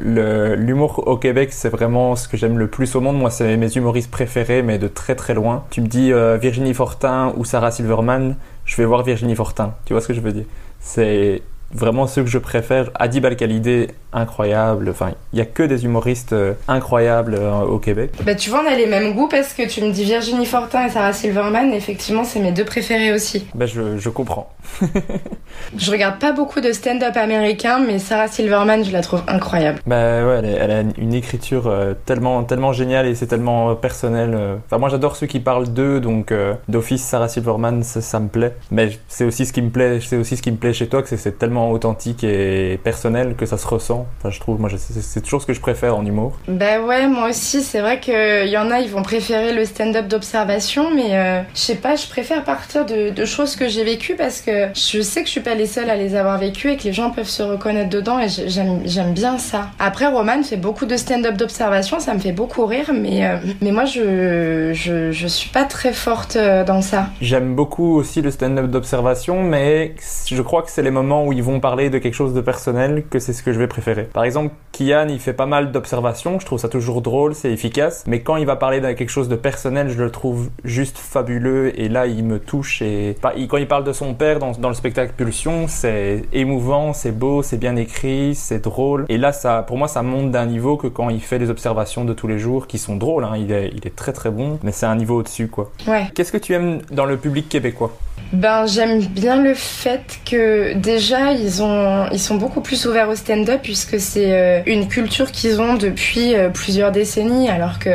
[0.56, 3.18] l'humour au Québec c'est vraiment ce que j'aime le plus au monde.
[3.18, 5.64] Moi, c'est mes humoristes préférés, mais de très très loin.
[5.70, 8.36] Tu me dis euh, Virginie Fortin ou Sarah Silverman,
[8.66, 9.74] je vais voir Virginie Fortin.
[9.86, 10.46] Tu vois ce que je veux dire?
[10.80, 11.42] C'est
[11.72, 12.90] vraiment ceux que je préfère.
[12.96, 14.90] Adib Al-Khalidé, incroyable.
[14.90, 18.12] Enfin, il n'y a que des humoristes euh, incroyables euh, au Québec.
[18.24, 20.86] Bah, tu vois, on a les mêmes goûts parce que tu me dis Virginie Fortin
[20.86, 21.72] et Sarah Silverman.
[21.74, 23.46] Effectivement, c'est mes deux préférés aussi.
[23.54, 24.52] Bah, je, je comprends.
[25.78, 29.80] je regarde pas beaucoup de stand-up américain, mais Sarah Silverman, je la trouve incroyable.
[29.86, 34.38] Bah ouais, elle, a une écriture euh, tellement, tellement géniale et c'est tellement personnel.
[34.66, 36.34] Enfin, moi, j'adore ceux qui parlent d'eux, donc
[36.68, 38.56] d'office, Sarah Silverman, ça, ça, me plaît.
[38.72, 41.02] Mais c'est aussi ce qui me plaît, c'est aussi ce qui me plaît chez toi,
[41.02, 44.06] que c'est tellement tellement authentique et personnel que ça se ressent.
[44.20, 46.34] Enfin, je trouve, moi, c'est toujours ce que je préfère en humour.
[46.48, 47.62] Bah ouais, moi aussi.
[47.62, 51.60] C'est vrai qu'il y en a, ils vont préférer le stand-up d'observation, mais euh, je
[51.60, 55.22] sais pas, je préfère partir de, de choses que j'ai vécues parce que je sais
[55.22, 57.30] que je suis pas les seuls à les avoir vécues et que les gens peuvent
[57.30, 59.70] se reconnaître dedans et j'aime bien ça.
[59.80, 63.72] Après, Roman fait beaucoup de stand-up d'observation, ça me fait beaucoup rire, mais, euh, mais
[63.72, 67.08] moi, je, je, je suis pas très forte euh, dans ça.
[67.22, 69.96] J'aime beaucoup aussi le stand-up d'observation, mais
[70.28, 73.04] je crois que c'est les moments où ils vont parler de quelque chose de personnel
[73.10, 74.04] que c'est ce que je vais préférer.
[74.04, 78.04] Par exemple, Kian, il fait pas mal d'observations, je trouve ça toujours drôle, c'est efficace,
[78.06, 81.78] mais quand il va parler de quelque chose de personnel, je le trouve juste fabuleux
[81.80, 84.76] et là, il me touche et quand il parle de son père dans, dans le
[84.76, 89.78] spectacle Pulsion, c'est émouvant, c'est beau, c'est bien écrit, c'est drôle et là, ça, pour
[89.78, 92.68] moi, ça monte d'un niveau que quand il fait des observations de tous les jours
[92.68, 95.18] qui sont drôles, hein, il, est, il est très très bon, mais c'est un niveau
[95.18, 95.72] au-dessus quoi.
[95.88, 96.08] Ouais.
[96.14, 97.92] Qu'est-ce que tu aimes dans le public québécois?
[98.32, 103.16] Ben, j'aime bien le fait que déjà ils ont ils sont beaucoup plus ouverts au
[103.16, 107.90] stand-up puisque c'est euh, une culture qu'ils ont depuis euh, plusieurs décennies alors que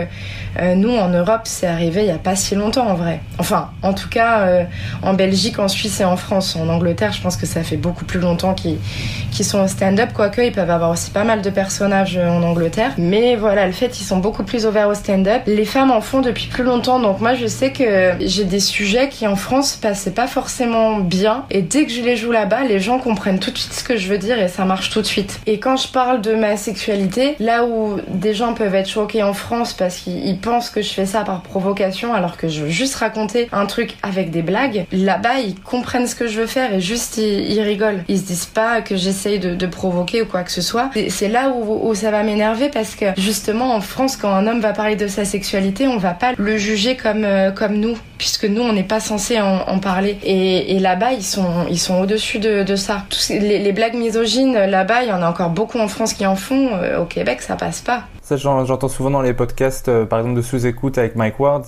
[0.60, 3.20] euh, nous, en Europe, c'est arrivé il n'y a pas si longtemps en vrai.
[3.38, 4.66] Enfin, en tout cas,
[5.02, 6.54] en Belgique, en Suisse et en France.
[6.54, 10.40] En Angleterre, je pense que ça fait beaucoup plus longtemps qu'ils sont au stand-up, quoique
[10.40, 12.92] ils peuvent avoir aussi pas mal de personnages en Angleterre.
[12.98, 15.42] Mais voilà, le fait qu'ils sont beaucoup plus ouverts au stand-up.
[15.46, 19.08] Les femmes en font depuis plus longtemps, donc moi je sais que j'ai des sujets
[19.08, 21.44] qui en France passaient pas forcément bien.
[21.50, 23.96] Et dès que je les joue là-bas, les gens comprennent tout de suite ce que
[23.96, 25.40] je veux dire et ça marche tout de suite.
[25.46, 29.34] Et quand je parle de ma sexualité, là où des gens peuvent être choqués en
[29.34, 32.96] France parce qu'ils pense que je fais ça par provocation alors que je veux juste
[32.96, 36.80] raconter un truc avec des blagues, là-bas ils comprennent ce que je veux faire et
[36.80, 38.04] juste ils, rigolent.
[38.08, 40.90] Ils se disent pas que j'essaye de, provoquer ou quoi que ce soit.
[41.08, 44.72] C'est là où, ça va m'énerver parce que justement en France quand un homme va
[44.72, 48.62] parler de sa sexualité on va pas le juger comme, euh, comme nous puisque nous
[48.62, 53.05] on n'est pas censé en, parler et, là-bas ils sont, ils sont au-dessus de, ça.
[53.30, 56.70] les, blagues misogynes là-bas il y en a encore beaucoup en France qui en font,
[56.74, 58.05] euh, au Québec ça passe pas.
[58.22, 61.64] Ça, j'entends souvent dans les podcasts, euh, par exemple de sous-écoute avec Mike Ward,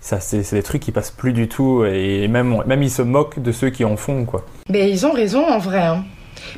[0.00, 3.40] ça c'est des trucs qui passent plus du tout et même même ils se moquent
[3.40, 4.44] de ceux qui en font quoi.
[4.68, 5.82] Mais ils ont raison en vrai.
[5.82, 6.04] Hein.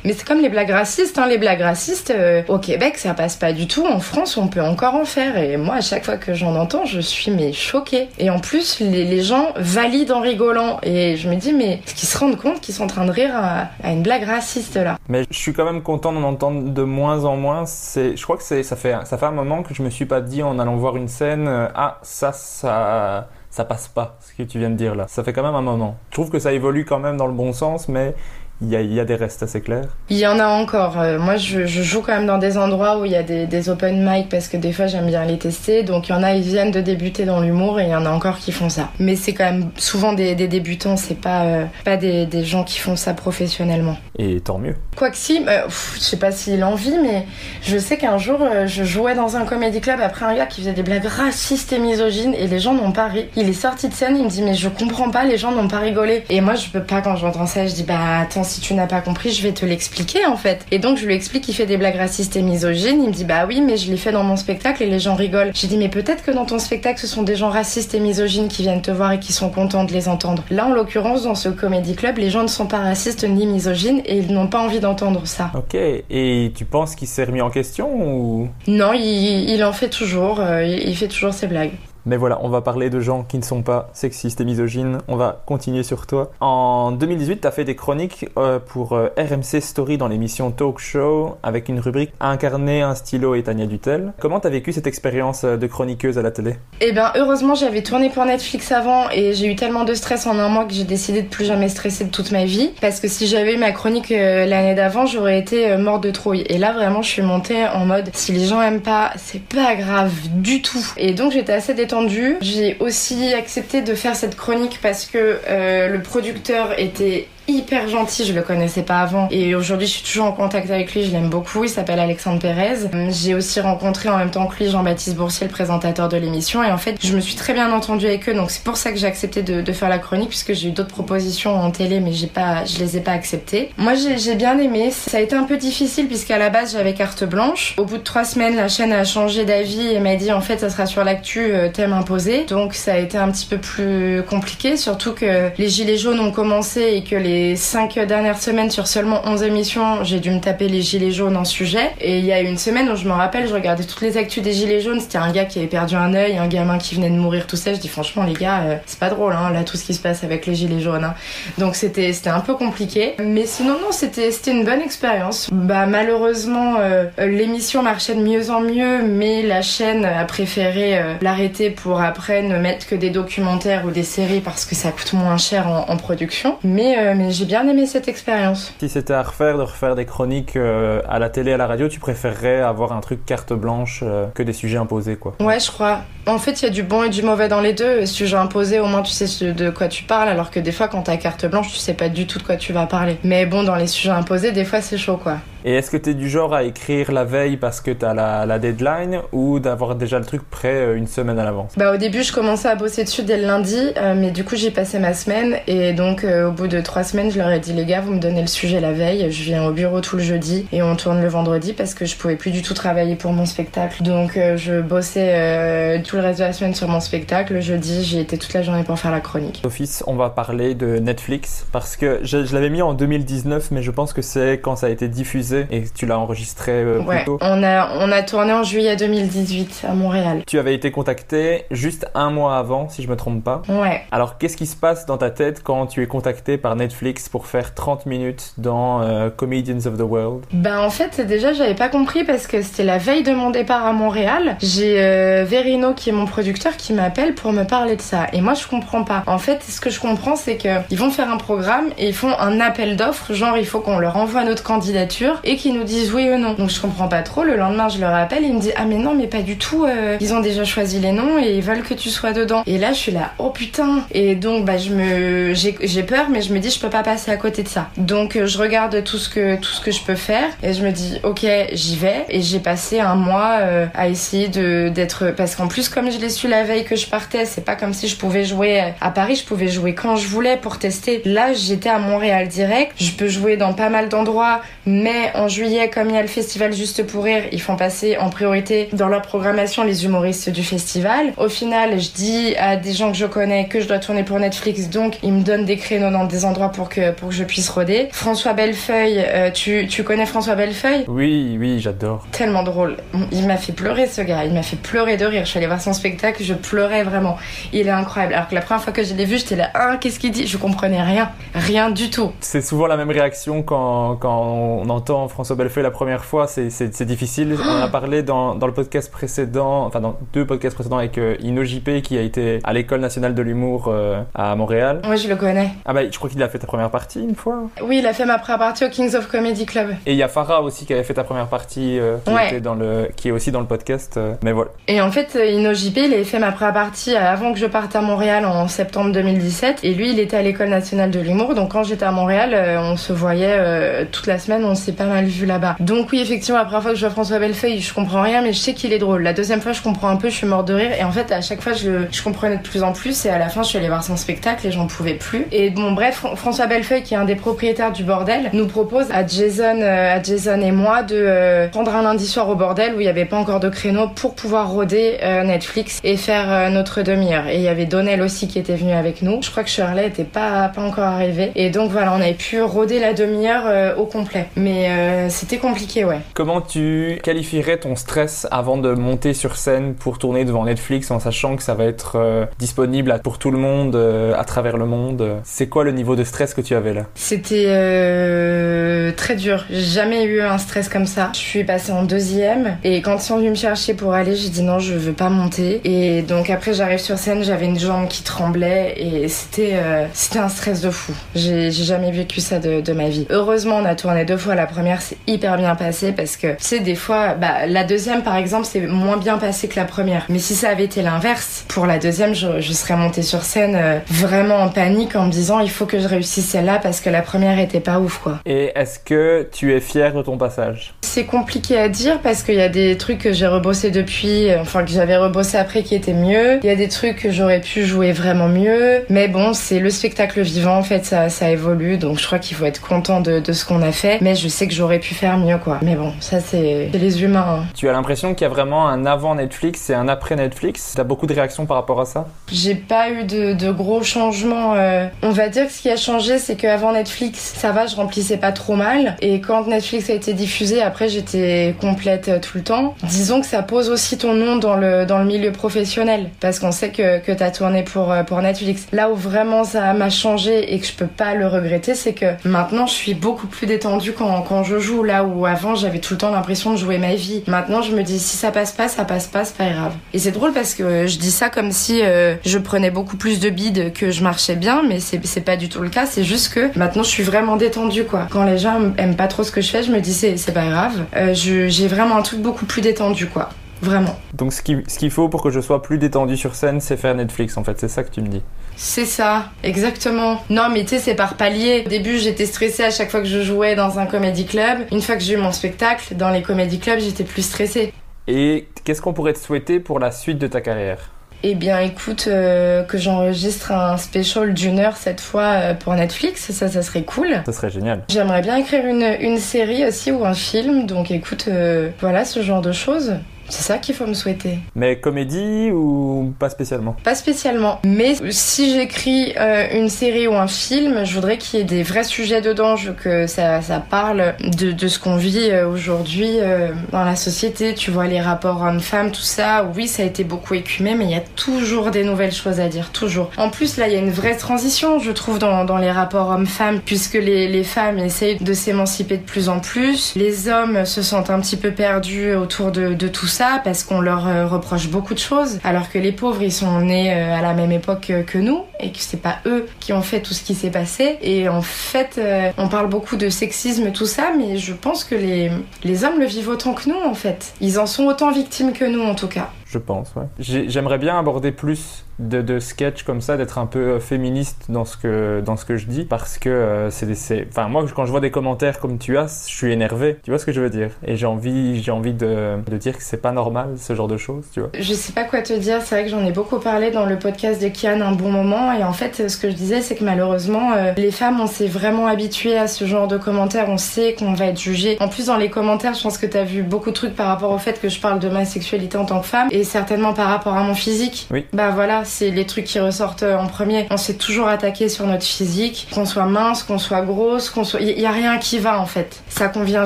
[0.03, 1.27] Mais c'est comme les blagues racistes, hein.
[1.27, 3.85] les blagues racistes, euh, au Québec, ça passe pas du tout.
[3.85, 5.37] En France, on peut encore en faire.
[5.37, 8.09] Et moi, à chaque fois que j'en entends, je suis mais choquée.
[8.19, 10.79] Et en plus, les, gens valident en rigolant.
[10.83, 13.11] Et je me dis, mais est-ce qu'ils se rendent compte qu'ils sont en train de
[13.11, 16.83] rire à, une blague raciste là Mais je suis quand même content d'en entendre de
[16.83, 17.65] moins en moins.
[17.65, 20.05] C'est, je crois que c'est, ça fait, ça fait un moment que je me suis
[20.05, 24.33] pas dit en allant voir une scène, euh, ah ça, ça ça passe pas, ce
[24.33, 25.05] que tu viens de dire là.
[25.07, 25.95] Ça fait quand même un moment.
[26.09, 28.15] Je trouve que ça évolue quand même dans le bon sens, mais
[28.63, 30.99] il y, a, des restes assez clairs Il y en a encore.
[30.99, 34.03] Euh, moi, je, joue quand même dans des endroits où il y a des, open
[34.07, 35.83] mic parce que des fois, j'aime bien les tester.
[35.83, 38.05] Donc, il y en a, ils viennent de débuter dans l'humour et il y en
[38.05, 38.89] a encore qui font ça.
[38.99, 42.95] Mais c'est quand même souvent des, débutants, c'est pas, euh, pas des, gens qui font
[42.95, 43.97] ça professionnellement.
[44.17, 44.75] Et tant mieux.
[44.95, 47.25] Quoique si, euh, je sais pas s'il en vit, mais
[47.61, 50.73] je sais qu'un jour, je jouais dans un comédie club après un gars qui faisait
[50.73, 53.25] des blagues racistes et misogynes et les gens n'ont pas ri.
[53.35, 55.67] Il est sorti de scène, il me dit, mais je comprends pas, les gens n'ont
[55.67, 56.23] pas rigolé.
[56.29, 58.87] Et moi, je peux pas, quand j'entends ça, je dis, bah attends, si tu n'as
[58.87, 60.65] pas compris, je vais te l'expliquer en fait.
[60.71, 63.01] Et donc je lui explique qu'il fait des blagues racistes et misogynes.
[63.01, 65.15] Il me dit bah oui, mais je l'ai fait dans mon spectacle et les gens
[65.15, 65.51] rigolent.
[65.53, 68.47] J'ai dit mais peut-être que dans ton spectacle ce sont des gens racistes et misogynes
[68.47, 70.43] qui viennent te voir et qui sont contents de les entendre.
[70.51, 74.01] Là en l'occurrence dans ce comédie club, les gens ne sont pas racistes ni misogynes
[74.05, 75.51] et ils n'ont pas envie d'entendre ça.
[75.55, 75.75] Ok.
[75.75, 78.49] Et tu penses qu'il s'est remis en question ou?
[78.67, 80.39] Non, il, en fait toujours.
[80.39, 81.71] Euh, il fait toujours ses blagues.
[82.05, 84.97] Mais voilà, on va parler de gens qui ne sont pas sexistes et misogynes.
[85.07, 86.31] On va continuer sur toi.
[86.41, 90.79] En 2018, tu as fait des chroniques euh, pour euh, RMC Story dans l'émission Talk
[90.79, 94.11] Show avec une rubrique Incarner un stylo et Tania Dutel.
[94.19, 96.55] Comment tu as vécu cette expérience euh, de chroniqueuse à la télé?
[96.81, 100.37] Eh bien, heureusement, j'avais tourné pour Netflix avant et j'ai eu tellement de stress en
[100.37, 102.71] un mois que j'ai décidé de plus jamais stresser de toute ma vie.
[102.81, 106.43] Parce que si j'avais eu ma chronique l'année d'avant, j'aurais été mort de trouille.
[106.49, 109.75] Et là, vraiment, je suis montée en mode si les gens aiment pas, c'est pas
[109.75, 110.85] grave du tout.
[110.97, 111.92] Et donc, j'étais assez détendue
[112.41, 118.25] j'ai aussi accepté de faire cette chronique parce que euh, le producteur était hyper gentil,
[118.25, 121.11] je le connaissais pas avant et aujourd'hui je suis toujours en contact avec lui, je
[121.11, 122.87] l'aime beaucoup, il s'appelle Alexandre Pérez.
[123.09, 126.71] J'ai aussi rencontré en même temps que lui Jean-Baptiste Boursier, le présentateur de l'émission et
[126.71, 128.97] en fait je me suis très bien entendue avec eux donc c'est pour ça que
[128.97, 132.13] j'ai accepté de, de, faire la chronique puisque j'ai eu d'autres propositions en télé mais
[132.13, 133.71] j'ai pas, je les ai pas acceptées.
[133.77, 137.23] Moi j'ai bien aimé, ça a été un peu difficile puisqu'à la base j'avais carte
[137.25, 137.75] blanche.
[137.77, 140.59] Au bout de trois semaines la chaîne a changé d'avis et m'a dit en fait
[140.59, 144.23] ça sera sur l'actu euh, thème imposé donc ça a été un petit peu plus
[144.29, 148.69] compliqué surtout que les gilets jaunes ont commencé et que les les cinq dernières semaines
[148.69, 151.91] sur seulement 11 émissions, j'ai dû me taper les gilets jaunes en sujet.
[151.99, 154.43] Et il y a une semaine où je me rappelle, je regardais toutes les actus
[154.43, 154.99] des gilets jaunes.
[154.99, 157.55] C'était un gars qui avait perdu un œil, un gamin qui venait de mourir, tout
[157.55, 157.73] ça.
[157.73, 159.99] Je dis franchement les gars, euh, c'est pas drôle hein, là tout ce qui se
[159.99, 161.03] passe avec les gilets jaunes.
[161.03, 161.15] Hein.
[161.57, 163.15] Donc c'était un peu compliqué.
[163.17, 165.49] Mais sinon non, c'était une bonne expérience.
[165.51, 171.13] Bah malheureusement euh, l'émission marchait de mieux en mieux, mais la chaîne a préféré euh,
[171.21, 175.13] l'arrêter pour après ne mettre que des documentaires ou des séries parce que ça coûte
[175.13, 176.57] moins cher en, production.
[176.63, 178.73] Mais j'ai bien aimé cette expérience.
[178.79, 181.99] Si c'était à refaire de refaire des chroniques à la télé, à la radio, tu
[181.99, 184.03] préférerais avoir un truc carte blanche
[184.33, 185.35] que des sujets imposés quoi?
[185.39, 186.01] Ouais, je crois.
[186.25, 188.05] En fait, il y a du bon et du mauvais dans les deux.
[188.05, 191.01] Sujet imposé, au moins tu sais de quoi tu parles, alors que des fois, quand
[191.03, 193.17] t'as carte blanche, tu sais pas du tout de quoi tu vas parler.
[193.23, 195.37] Mais bon, dans les sujets imposés, des fois, c'est chaud, quoi.
[195.65, 198.13] Et est-ce que tu es du genre à écrire la veille parce que tu as
[198.13, 201.71] la, deadline ou d'avoir déjà le truc prêt euh, une semaine à l'avance?
[201.77, 204.57] Bah au début je commençais à bosser dessus dès le lundi, euh, mais du coup
[204.57, 207.59] j'ai passé ma semaine et donc euh, au bout de trois semaines je leur ai
[207.59, 210.17] dit les gars vous me donnez le sujet la veille, je viens au bureau tout
[210.17, 213.15] le jeudi et on tourne le vendredi parce que je pouvais plus du tout travailler
[213.15, 214.03] pour mon spectacle.
[214.03, 217.53] Donc je bossais tout le reste de la semaine sur mon spectacle.
[217.53, 219.61] Le jeudi j'y étais toute la journée pour faire la chronique.
[219.65, 223.81] Office, on va parler de Netflix parce que je, je l'avais mis en 2019 mais
[223.81, 227.23] je pense que c'est quand ça a été diffusé et tu l'as enregistré euh, plus
[227.25, 227.37] tôt.
[227.41, 230.43] On a, on a tourné en juillet 2018 à Montréal.
[230.47, 233.61] Tu avais été contacté juste un mois avant, si je me trompe pas.
[233.69, 234.01] Ouais.
[234.11, 237.47] Alors, qu'est-ce qui se passe dans ta tête quand tu es contacté par Netflix pour
[237.47, 240.45] faire 30 minutes dans euh, Comedians of the World?
[240.51, 243.85] Ben, en fait, déjà, j'avais pas compris parce que c'était la veille de mon départ
[243.85, 244.57] à Montréal.
[244.61, 248.27] J'ai euh, Verino, qui est mon producteur, qui m'appelle pour me parler de ça.
[248.33, 249.23] Et moi, je comprends pas.
[249.27, 252.33] En fait, ce que je comprends, c'est qu'ils vont faire un programme et ils font
[252.39, 253.33] un appel d'offres.
[253.33, 256.53] Genre, il faut qu'on leur envoie notre candidature et qu'ils nous disent oui ou non.
[256.53, 257.43] Donc je comprends pas trop.
[257.43, 259.85] Le lendemain, je leur appelle ils me disent ah mais non mais pas du tout.
[259.85, 262.63] Euh, ils ont déjà choisi les noms et ils veulent que tu sois dedans.
[262.65, 264.05] Et là, je suis là oh putain.
[264.11, 267.31] Et donc bah je me j'ai peur mais je me dis je peux pas passer
[267.31, 267.89] à côté de ça.
[267.97, 270.83] Donc euh, je regarde tout ce que tout ce que je peux faire et je
[270.85, 275.33] me dis ok j'y vais et j'ai passé un mois euh, à essayer de d'être
[275.35, 277.93] parce qu'en plus comme je l'ai su la veille que je partais, c'est pas comme
[277.93, 281.21] si je pouvais jouer à Paris, je pouvais jouer quand je voulais pour tester.
[281.25, 282.93] Là, j'étais à Montréal direct.
[282.99, 286.27] Je peux jouer dans pas mal d'endroits, mais en juillet, comme il y a le
[286.27, 290.63] festival Juste pour Rire, ils font passer en priorité dans leur programmation les humoristes du
[290.63, 291.33] festival.
[291.37, 294.39] Au final, je dis à des gens que je connais que je dois tourner pour
[294.39, 297.43] Netflix, donc ils me donnent des créneaux dans des endroits pour que, pour que je
[297.43, 298.09] puisse roder.
[298.11, 301.05] François Bellefeuille, euh, tu, tu connais François Bellefeuille?
[301.07, 302.25] Oui, oui, j'adore.
[302.31, 302.97] Tellement drôle.
[303.31, 305.45] Il m'a fait pleurer ce gars, il m'a fait pleurer de rire.
[305.45, 307.37] Je suis allée voir son spectacle, je pleurais vraiment.
[307.71, 308.33] Il est incroyable.
[308.33, 310.47] Alors que la première fois que je l'ai vu, j'étais là, ah, qu'est-ce qu'il dit?
[310.47, 311.31] Je comprenais rien.
[311.53, 312.31] Rien du tout.
[312.39, 317.03] C'est souvent la même réaction quand, quand on entend François Bellefeuille la première fois, c'est
[317.03, 317.55] difficile.
[317.63, 321.35] On a parlé dans, dans, le podcast précédent, enfin dans deux podcasts précédents avec euh,
[321.41, 325.01] Ino JP qui a été à l'école nationale de l'humour euh, à Montréal.
[325.05, 325.71] Moi je le connais.
[325.85, 327.63] Ah bah je crois qu'il a fait ta première partie une fois.
[327.83, 329.91] Oui, il a fait ma première partie au Kings of Comedy Club.
[330.05, 332.61] Et il y a Farah aussi qui avait fait ta première partie, euh, qui, était
[332.61, 334.19] dans le, qui est aussi dans le podcast.
[334.43, 334.71] mais voilà.
[334.87, 337.95] Et en fait, Ino JP, il avait fait ma première partie avant que je parte
[337.95, 339.79] à Montréal en septembre 2017.
[339.83, 341.55] Et lui, il était à l'école nationale de l'humour.
[341.55, 345.25] Donc quand j'étais à Montréal, on se voyait toute la semaine, on s'est pas mal
[345.25, 345.75] vu là-bas.
[345.79, 348.53] Donc oui, effectivement, la première fois que je vois François Bellefeuille, je comprends rien, mais
[348.53, 349.23] je sais qu'il est drôle.
[349.23, 350.91] La deuxième fois, je comprends un peu, je suis mort de rire.
[350.99, 353.25] Et en fait, à chaque fois, je, je comprenais de plus en plus.
[353.25, 355.45] Et à la fin, je suis allée voir son spectacle et j'en pouvais plus.
[355.51, 359.25] Et bon, bref, François Bellefeuille, qui est un des propriétaires du bordel, nous propose à
[359.25, 362.99] Jason, euh, à Jason et moi de euh, prendre un lundi soir au bordel où
[362.99, 367.01] il n'y avait pas encore de créneau pour pouvoir roder euh, Netflix et faire notre
[367.01, 367.47] demi-heure.
[367.47, 369.41] Et il y avait Donnell aussi qui était venu avec nous.
[369.41, 371.51] Je crois que Shirley était pas, pas encore arrivé.
[371.55, 374.47] Et donc voilà, on avait pu roder la demi-heure au complet.
[374.55, 374.89] Mais
[375.29, 376.19] c'était compliqué, ouais.
[376.33, 381.19] Comment tu qualifierais ton stress avant de monter sur scène pour tourner devant Netflix en
[381.19, 384.85] sachant que ça va être euh, disponible pour tout le monde euh, à travers le
[384.85, 385.41] monde?
[385.43, 387.05] C'est quoi le niveau de stress que tu avais là?
[387.15, 389.65] C'était euh, très dur.
[389.69, 391.31] J'ai jamais eu un stress comme ça.
[391.33, 394.49] Je suis passée en deuxième et quand ils sont venus me chercher pour aller, j'ai
[394.49, 395.81] dit non, je veux pas monter.
[395.83, 399.79] Et donc après, j'arrive sur scène, j'avais une jambe qui tremblait et c'était
[400.13, 401.13] c'était un stress de fou.
[401.35, 403.25] J'ai jamais vécu ça de, ma vie.
[403.29, 404.55] Heureusement, on a tourné deux fois.
[404.55, 408.35] La première, c'est hyper bien passé parce que, sais, des fois, bah, la deuxième, par
[408.35, 410.25] exemple, c'est moins bien passé que la première.
[410.29, 413.99] Mais si ça avait été l'inverse, pour la deuxième, je, serais montée sur scène euh,
[414.07, 417.21] vraiment en panique en me disant il faut que je réussisse celle-là parce que la
[417.21, 418.39] première était pas ouf, quoi.
[418.45, 422.55] Et est-ce que tu es fière de ton passage C'est compliqué à dire parce qu'il
[422.55, 426.13] y a des trucs que j'ai rebossé depuis, enfin que j'avais rebossé après qui étaient
[426.13, 426.59] mieux.
[426.63, 429.03] Il y a des trucs que j'aurais pu jouer vraiment mieux.
[429.09, 431.97] Mais bon, c'est le spectacle vivant, en fait, ça, ça évolue.
[431.97, 434.19] Donc je crois qu'il faut être content de, de ce qu'on a fait.
[434.21, 435.79] Mais je sais que j'aurais pu faire mieux, quoi.
[435.81, 437.59] Mais bon, ça, c'est les humains.
[437.59, 437.63] Hein.
[437.75, 440.93] Tu as l'impression qu'il y a vraiment un avant Netflix et un après Netflix?
[440.95, 442.27] T'as beaucoup de réactions par rapport à ça?
[442.51, 444.73] J'ai pas eu de, de gros changements.
[444.75, 445.07] Euh.
[445.21, 448.37] On va dire que ce qui a changé, c'est qu'avant Netflix, ça va, je remplissais
[448.37, 448.92] pas trop mal.
[449.21, 452.95] Et quand Netflix a été diffusé, après, j'étais complète euh, tout le temps.
[453.03, 456.29] Disons que ça pose aussi ton nom dans le, dans le milieu professionnel.
[456.39, 458.87] Parce qu'on sait que, que t'as tourné pour, euh, pour Netflix.
[458.91, 462.25] Là où vraiment ça m'a changé et que je peux pas le regretter, c'est que
[462.45, 465.03] maintenant, je suis beaucoup plus détendue quand, quand je joue.
[465.03, 467.43] Là où avant, j'avais tout le temps l'impression de jouer ma vie.
[467.47, 469.93] Maintenant, je me dis, si ça passe pas, ça passe pas, c'est pas grave.
[470.13, 473.39] Et c'est drôle parce que je dis ça comme si euh, je prenais beaucoup plus
[473.39, 476.05] de bides que je marchais bien, mais c'est pas du tout le cas.
[476.05, 478.27] C'est juste que maintenant, je suis vraiment détendue, quoi.
[478.29, 480.67] Quand les gens aiment pas trop ce que je fais, je me dis, c'est pas
[480.67, 481.05] grave.
[481.15, 483.49] Euh, j'ai vraiment un truc beaucoup plus détendu, quoi.
[483.81, 484.17] Vraiment.
[484.33, 487.15] Donc ce qu'il ce faut pour que je sois plus détendu sur scène, c'est faire
[487.15, 488.41] Netflix en fait, c'est ça que tu me dis.
[488.77, 490.41] C'est ça, exactement.
[490.49, 491.83] Non, mais tu sais, c'est par palier.
[491.85, 494.87] Au début, j'étais stressée à chaque fois que je jouais dans un comédie club.
[494.91, 497.93] Une fois que j'ai eu mon spectacle, dans les comédie clubs, j'étais plus stressée.
[498.27, 501.11] Et qu'est-ce qu'on pourrait te souhaiter pour la suite de ta carrière?
[501.43, 506.51] Eh bien, écoute, euh, que j'enregistre un special d'une heure cette fois euh, pour Netflix,
[506.51, 507.41] ça, ça serait cool.
[507.45, 508.03] Ça serait génial.
[508.07, 512.41] J'aimerais bien écrire une, une série aussi ou un film, donc écoute, euh, voilà ce
[512.41, 513.15] genre de choses.
[513.53, 514.57] C'est ça qu'il faut me souhaiter.
[514.75, 516.95] Mais comédie ou pas spécialement?
[517.03, 517.79] Pas spécialement.
[517.85, 521.83] Mais si j'écris euh, une série ou un film, je voudrais qu'il y ait des
[521.83, 525.69] vrais sujets dedans, je veux que ça, ça parle de, de ce qu'on vit euh,
[525.69, 527.75] aujourd'hui euh, dans la société.
[527.75, 529.69] Tu vois, les rapports hommes-femmes, tout ça.
[529.75, 532.69] Oui, ça a été beaucoup écumé, mais il y a toujours des nouvelles choses à
[532.69, 533.29] dire, toujours.
[533.37, 536.29] En plus, là, il y a une vraie transition, je trouve, dans, dans les rapports
[536.29, 540.13] hommes-femmes, puisque les, les femmes essayent de s'émanciper de plus en plus.
[540.15, 544.01] Les hommes se sentent un petit peu perdus autour de, de tout ça parce qu'on
[544.01, 547.41] leur euh, reproche beaucoup de choses, alors que les pauvres ils sont nés euh, à
[547.41, 550.43] la même époque que nous et que c'est pas eux qui ont fait tout ce
[550.43, 551.17] qui s'est passé.
[551.21, 555.15] Et en fait, euh, on parle beaucoup de sexisme, tout ça, mais je pense que
[555.15, 557.53] les hommes le vivent autant que nous en fait.
[557.61, 559.49] Ils en sont autant victimes que nous en tout cas.
[559.73, 560.25] Je pense, ouais.
[560.37, 564.85] J'aimerais bien aborder plus de, de sketch comme ça, d'être un peu euh, féministe dans
[564.85, 568.11] ce que, dans ce que je dis, parce que euh, c'est Enfin, moi, quand je
[568.11, 570.17] vois des commentaires comme tu as, je suis énervé.
[570.23, 570.91] Tu vois ce que je veux dire?
[571.07, 574.45] Et j'ai envie, envie de, de dire que c'est pas normal, ce genre de choses,
[574.53, 574.69] tu vois.
[574.77, 577.17] Je sais pas quoi te dire, c'est vrai que j'en ai beaucoup parlé dans le
[577.17, 580.03] podcast de Kian un bon moment, et en fait, ce que je disais, c'est que
[580.03, 584.13] malheureusement, euh, les femmes, on s'est vraiment habitué à ce genre de commentaires, on sait
[584.13, 584.97] qu'on va être jugé.
[584.99, 587.51] En plus, dans les commentaires, je pense que t'as vu beaucoup de trucs par rapport
[587.51, 590.27] au fait que je parle de ma sexualité en tant que femme, et certainement par
[590.27, 591.27] rapport à mon physique.
[591.31, 591.45] Oui.
[591.53, 593.87] Bah voilà, c'est les trucs qui ressortent en premier.
[593.91, 597.81] On s'est toujours attaqué sur notre physique, qu'on soit mince, qu'on soit grosse, qu'on soit.
[597.81, 599.21] Il y, a rien qui va en fait.
[599.29, 599.85] Ça convient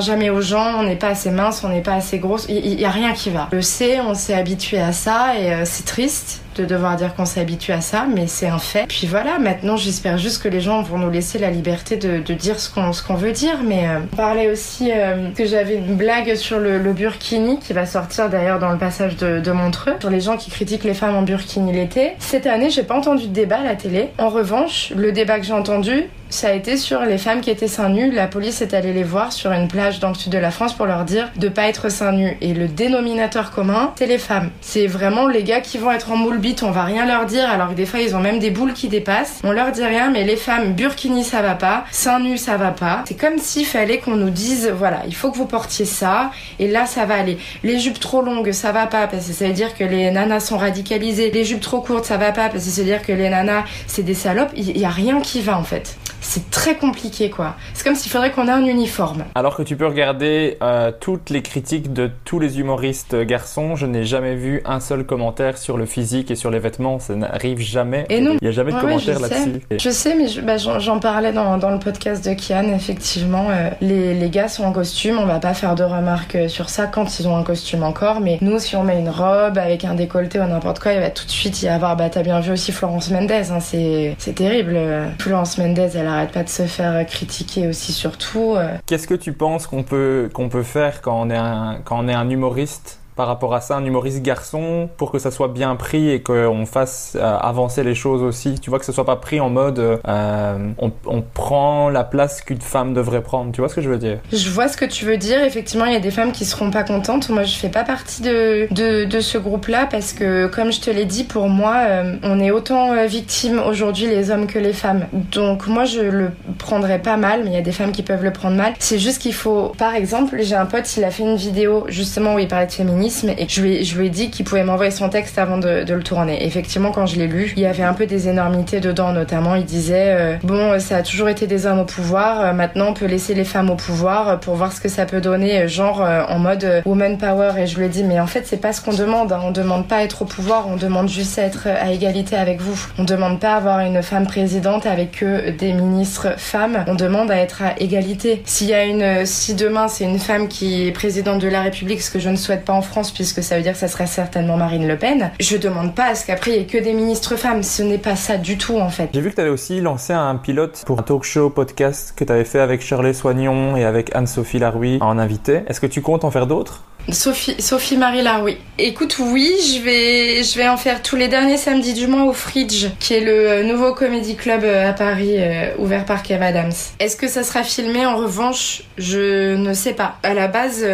[0.00, 0.78] jamais aux gens.
[0.78, 2.46] On n'est pas assez mince, on n'est pas assez grosse.
[2.48, 3.48] Il y, a rien qui va.
[3.52, 7.24] Le sait, on s'est habitué à ça et euh, c'est triste de devoir dire qu'on
[7.24, 8.86] s'est habitué à ça, mais c'est un fait.
[8.88, 12.58] Puis voilà, maintenant j'espère juste que les gens vont nous laisser la liberté de, dire
[12.60, 13.58] ce qu'on veut dire.
[13.64, 17.72] Mais euh, on parlait aussi euh, que j'avais une blague sur le, le, burkini qui
[17.72, 20.94] va sortir d'ailleurs dans le passage de, de, Montreux, sur les gens qui critiquent les
[20.94, 22.12] femmes en burkini l'été.
[22.18, 24.10] Cette année, j'ai pas entendu de débat à la télé.
[24.18, 27.68] En revanche, le débat que j'ai entendu, ça a été sur les femmes qui étaient
[27.68, 28.10] seins nus.
[28.10, 30.74] La police est allée les voir sur une plage dans le sud de la France
[30.74, 32.36] pour leur dire de pas être seins nus.
[32.40, 34.50] Et le dénominateur commun, c'est les femmes.
[34.60, 37.48] C'est vraiment les gars qui vont être en moule bite, on va rien leur dire,
[37.48, 39.40] alors que des fois ils ont même des boules qui dépassent.
[39.44, 42.70] On leur dit rien, mais les femmes burkini ça va pas, seins nus ça va
[42.70, 43.04] pas.
[43.06, 46.68] C'est comme s'il fallait qu'on nous dise, voilà, il faut que vous portiez ça, et
[46.68, 47.38] là ça va aller.
[47.62, 50.40] Les jupes trop longues ça va pas, parce que ça veut dire que les nanas
[50.40, 51.30] sont radicalisées.
[51.30, 53.64] Les jupes trop courtes ça va pas, parce que ça veut dire que les nanas
[53.86, 54.50] c'est des salopes.
[54.56, 55.96] Il y a rien qui va en fait
[56.28, 57.56] c'est très compliqué quoi.
[57.72, 59.24] C'est comme s'il faudrait qu'on ait un uniforme.
[59.34, 63.86] Alors que tu peux regarder euh, toutes les critiques de tous les humoristes garçons, je
[63.86, 67.60] n'ai jamais vu un seul commentaire sur le physique et sur les vêtements, ça n'arrive
[67.60, 68.04] jamais.
[68.10, 68.36] Et non.
[68.42, 69.62] Il n'y a jamais de commentaire là-dessus.
[69.70, 74.12] Je sais, mais bah, j'en parlais dans, dans, le podcast de Kian, effectivement, euh, les,
[74.12, 77.18] les, gars sont en costume, on va pas faire de remarques euh, sur ça quand
[77.18, 80.38] ils ont un costume encore, mais nous si on met une robe avec un décolleté
[80.38, 82.70] ou n'importe quoi, il va tout de suite y avoir, bah t'as bien vu aussi
[82.70, 84.78] Florence Mendez, hein, c'est terrible.
[85.18, 88.54] Florence Mendez, elle a arrête pas de se faire critiquer aussi surtout.
[88.56, 88.76] Euh.
[88.86, 90.30] Qu'est-ce que tu penses qu'on peut,
[90.62, 95.18] faire quand on est un humoriste par rapport à ça, un humoriste garçon, pour que
[95.18, 98.60] ça soit bien pris et qu'on fasse euh, avancer les choses aussi.
[98.60, 102.60] Tu vois, que ce soit pas pris en mode euh, on, prend la place qu'une
[102.60, 103.50] femme devrait prendre.
[103.50, 104.20] Tu vois ce que je veux dire?
[104.32, 105.42] Je vois ce que tu veux dire.
[105.42, 107.28] Effectivement, il y a des femmes qui seront pas contentes.
[107.28, 111.04] Moi, je fais pas partie de, de, ce groupe-là parce que, comme je te l'ai
[111.04, 115.06] dit, pour moi, euh, on est autant victimes aujourd'hui les hommes que les femmes.
[115.32, 118.22] Donc, moi, je le prendrais pas mal, mais il y a des femmes qui peuvent
[118.22, 118.74] le prendre mal.
[118.78, 122.36] C'est juste qu'il faut, par exemple, j'ai un pote, il a fait une vidéo justement
[122.36, 123.07] où il parlait de féminisme
[123.38, 126.46] et je lui, ai dit qu'il pouvait m'envoyer son texte avant de, le tourner.
[126.46, 129.64] Effectivement, quand je l'ai lu, il y avait un peu des énormités dedans, notamment il
[129.64, 133.06] disait euh, bon, ça a toujours été des hommes au pouvoir, euh, maintenant on peut
[133.06, 136.82] laisser les femmes au pouvoir pour voir ce que ça peut donner, genre en mode
[136.84, 137.52] woman power.
[137.58, 139.40] Et je lui ai dit mais en fait c'est pas ce qu'on demande, hein.
[139.44, 142.78] on demande pas être au pouvoir, on demande juste être à égalité avec vous.
[142.98, 147.36] On demande pas avoir une femme présidente avec que des ministres femmes, on demande à
[147.36, 148.42] être à égalité.
[148.44, 152.02] S'il y a une, si demain c'est une femme qui est présidente de la République,
[152.02, 154.06] ce que je ne souhaite pas en France puisque ça veut dire que ça serait
[154.06, 156.92] certainement Marine Le Pen, je demande pas à ce qu'après il y ait que des
[156.92, 157.62] ministres femmes.
[157.62, 159.10] Ce n'est pas ça du tout en fait.
[159.12, 162.24] J'ai vu que tu avais aussi lancé un pilote pour un talk show podcast que
[162.24, 165.62] tu avais fait avec Shirley Soignon et avec Anne-Sophie Laroui en invité.
[165.68, 166.82] Est-ce que tu comptes en faire d'autres?
[167.10, 168.58] Sophie, Sophie Marie oui.
[168.80, 172.32] Écoute, oui, je vais, je vais en faire tous les derniers samedis du mois au
[172.32, 176.40] Fridge, qui est le euh, nouveau comédie club euh, à Paris, euh, ouvert par Kev
[176.44, 176.72] Adams.
[177.00, 178.06] Est-ce que ça sera filmé?
[178.06, 180.18] En revanche, je ne sais pas.
[180.22, 180.86] À la base,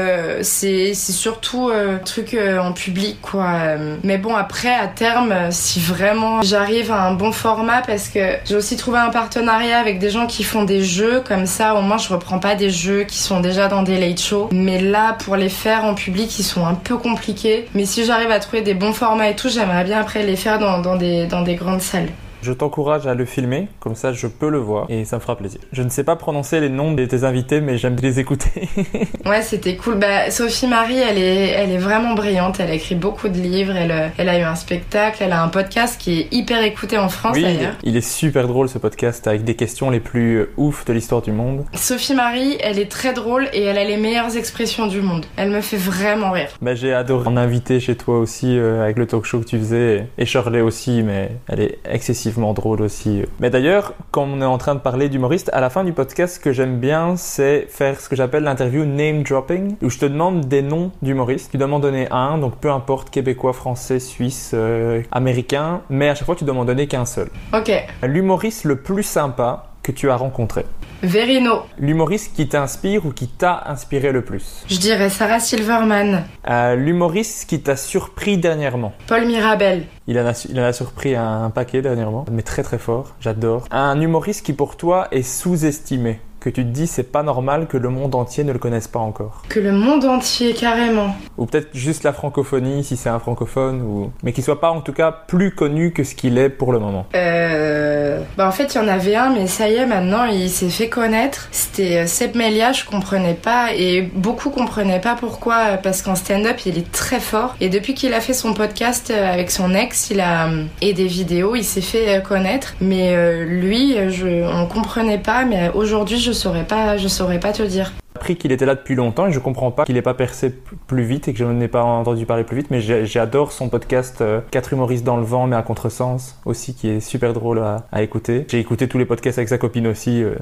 [0.42, 3.76] c'est, c'est surtout un truc en public, quoi.
[4.02, 8.56] Mais bon, après, à terme, si vraiment j'arrive à un bon format, parce que j'ai
[8.56, 11.98] aussi trouvé un partenariat avec des gens qui font des jeux, comme ça, au moins,
[11.98, 14.48] je reprends pas des jeux qui sont déjà dans des late shows.
[14.52, 17.66] Mais là, pour les faire en public, public, ils sont un peu compliqués.
[17.74, 20.58] Mais si j'arrive à trouver des bons formats et tout, j'aimerais bien après les faire
[20.58, 22.10] dans, des, dans des grandes salles.
[22.44, 25.34] Je t'encourage à le filmer, comme ça je peux le voir et ça me fera
[25.34, 25.60] plaisir.
[25.72, 28.68] Je ne sais pas prononcer les noms de tes invités, mais j'aime les écouter.
[29.24, 29.94] ouais, c'était cool.
[29.94, 32.60] Bah, Sophie Marie, elle est, elle est vraiment brillante.
[32.60, 33.74] Elle a écrit beaucoup de livres.
[33.74, 35.22] Elle, elle a eu un spectacle.
[35.22, 37.76] Elle a un podcast qui est hyper écouté en France d'ailleurs.
[37.82, 41.32] Il est super drôle ce podcast avec des questions les plus ouf de l'histoire du
[41.32, 41.64] monde.
[41.72, 45.24] Sophie Marie, elle est très drôle et elle a les meilleures expressions du monde.
[45.38, 46.50] Elle me fait vraiment rire.
[46.60, 49.58] Bah, j'ai adoré en inviter chez toi aussi euh, avec le talk show que tu
[49.58, 53.22] faisais et Shirley aussi, mais elle est excessive drôle aussi.
[53.40, 56.36] Mais d'ailleurs, quand on est en train de parler d'humoriste, à la fin du podcast,
[56.36, 60.06] ce que j'aime bien, c'est faire ce que j'appelle l'interview name dropping, où je te
[60.06, 61.50] demande des noms d'humoristes.
[61.50, 66.14] Tu dois m'en donner un, donc peu importe québécois, français, suisse, euh, américain, mais à
[66.14, 67.28] chaque fois tu dois m'en donner qu'un seul.
[67.52, 67.72] Ok.
[68.02, 70.64] L'humoriste le plus sympa que tu as rencontré.
[71.02, 71.62] Verino.
[71.78, 74.64] L'humoriste qui t'inspire ou qui t'a inspiré le plus?
[74.66, 76.24] Je dirais Sarah Silverman.
[76.48, 79.84] Euh, l'humoriste qui t'a surpris dernièrement Paul Mirabel.
[80.06, 83.14] Il en, a, il en a surpris un, un paquet dernièrement, mais très très fort,
[83.20, 83.66] j'adore.
[83.70, 87.78] Un humoriste qui pour toi est sous-estimé que tu te dis c'est pas normal que
[87.78, 91.16] le monde entier ne le connaisse pas encore Que le monde entier, carrément.
[91.38, 94.12] Ou peut-être juste la francophonie si c'est un francophone, ou...
[94.22, 96.80] mais qu'il soit pas en tout cas plus connu que ce qu'il est pour le
[96.80, 97.06] moment.
[97.14, 98.20] Euh...
[98.36, 100.68] Bah en fait il y en avait un mais ça y est maintenant il s'est
[100.68, 101.48] fait connaître.
[101.50, 106.58] C'était euh, Seb Melia, je comprenais pas et beaucoup comprenaient pas pourquoi parce qu'en stand-up
[106.66, 110.10] il est très fort et depuis qu'il a fait son podcast euh, avec son ex
[110.10, 110.50] il a
[110.82, 113.16] et des vidéos il s'est fait connaître mais
[113.46, 114.44] lui je...
[114.44, 117.92] on comprenait pas mais aujourd'hui je saurais pas, je saurais pas te dire.
[118.16, 120.54] Appris qu'il était là depuis longtemps et je comprends pas qu'il ait pas percé
[120.86, 123.68] plus vite et que je n'en ai pas entendu parler plus vite, mais j'adore son
[123.68, 127.58] podcast 4 euh, humoristes dans le vent mais à contresens aussi qui est super drôle
[127.58, 128.46] à, à écouter.
[128.48, 130.22] J'ai écouté tous les podcasts avec sa copine aussi.
[130.22, 130.34] Euh,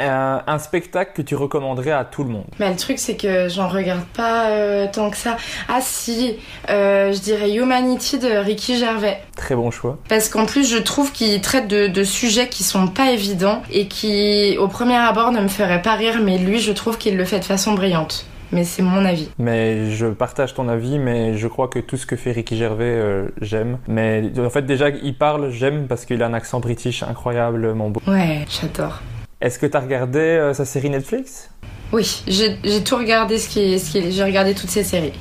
[0.00, 3.48] euh, un spectacle que tu recommanderais à tout le monde Mais le truc c'est que
[3.48, 5.36] j'en regarde pas euh, tant que ça.
[5.68, 6.36] Ah si,
[6.70, 9.20] euh, je dirais Humanity de Ricky Gervais.
[9.36, 9.98] Très bon choix.
[10.08, 14.56] Parce qu'en plus je trouve qu'il traite de, sujets qui sont pas évidents et qui
[14.60, 17.40] au premier abord ne me feraient pas rire, mais lui je trouve qu'il le fait
[17.40, 19.28] de façon brillante mais c'est mon avis.
[19.38, 23.26] Mais je partage ton avis, mais je crois que tout ce que fait Ricky Gervais,
[23.42, 23.76] j'aime.
[23.88, 27.90] Mais en fait, déjà, il parle, j'aime parce qu'il a un accent british incroyable, mon
[27.90, 28.00] beau.
[28.06, 29.02] Ouais, j'adore.
[29.40, 31.48] Est-ce que tu as regardé euh, sa série Netflix?
[31.92, 35.12] Oui, j'ai tout regardé ce qui, ce qui j'ai regardé toutes ses séries.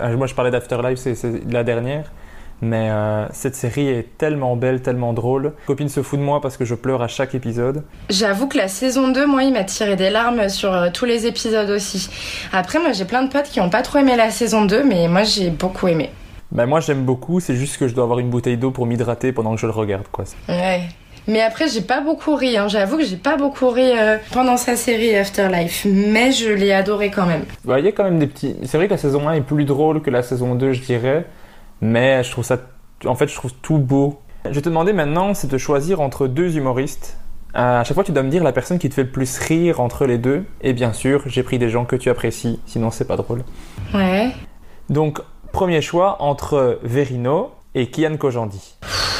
[0.00, 1.16] Euh, moi je parlais d'Afterlife, c'est
[1.50, 2.12] la dernière.
[2.60, 5.54] Mais euh, cette série est tellement belle, tellement drôle.
[5.66, 7.84] Copine se fout de moi parce que je pleure à chaque épisode.
[8.10, 11.68] J'avoue que la saison 2, moi, il m'a tiré des larmes sur tous les épisodes
[11.68, 12.08] aussi.
[12.52, 15.08] Après, moi, j'ai plein de potes qui n'ont pas trop aimé la saison 2, mais
[15.08, 16.10] moi, j'ai beaucoup aimé.
[16.52, 17.40] Ben, moi, j'aime beaucoup.
[17.40, 19.72] C'est juste que je dois avoir une bouteille d'eau pour m'hydrater pendant que je le
[19.72, 20.24] regarde, quoi.
[20.48, 20.82] Ouais.
[21.26, 22.56] Mais après, j'ai pas beaucoup ri.
[22.56, 22.68] Hein.
[22.68, 25.86] J'avoue que j'ai pas beaucoup ri euh, pendant sa série Afterlife.
[25.90, 27.44] Mais je l'ai adoré quand même.
[27.64, 28.56] Il y a quand même des petits.
[28.64, 31.26] C'est vrai que la saison 1 est plus drôle que la saison 2, je dirais.
[31.80, 32.58] Mais je trouve ça.
[33.06, 34.20] En fait, je trouve tout beau.
[34.44, 37.16] Je vais te demander maintenant, c'est de choisir entre deux humoristes.
[37.56, 39.38] Euh, à chaque fois, tu dois me dire la personne qui te fait le plus
[39.38, 40.44] rire entre les deux.
[40.60, 43.44] Et bien sûr, j'ai pris des gens que tu apprécies, sinon c'est pas drôle.
[43.94, 44.32] Ouais.
[44.90, 45.20] Donc,
[45.52, 48.76] premier choix entre Verino et Kian Kojandi.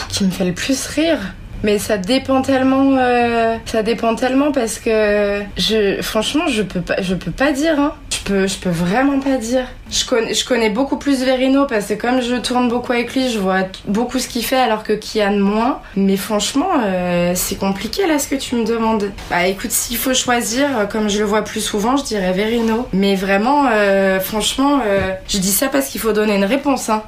[0.09, 1.19] Qui me fait le plus rire
[1.65, 7.01] Mais ça dépend tellement, euh, ça dépend tellement parce que je, franchement, je peux pas,
[7.01, 7.81] je peux pas dire.
[7.81, 7.95] Hein.
[8.11, 9.67] Je peux, je peux vraiment pas dire.
[9.91, 13.31] Je connais, je connais beaucoup plus Verino parce que comme je tourne beaucoup avec lui,
[13.31, 15.81] je vois beaucoup ce qu'il fait alors que Kian moins.
[15.97, 19.11] Mais franchement, euh, c'est compliqué là ce que tu me demandes.
[19.31, 22.87] Bah écoute, s'il faut choisir, comme je le vois plus souvent, je dirais Verino.
[22.93, 26.91] Mais vraiment, euh, franchement, euh, je dis ça parce qu'il faut donner une réponse.
[26.91, 27.03] Hein.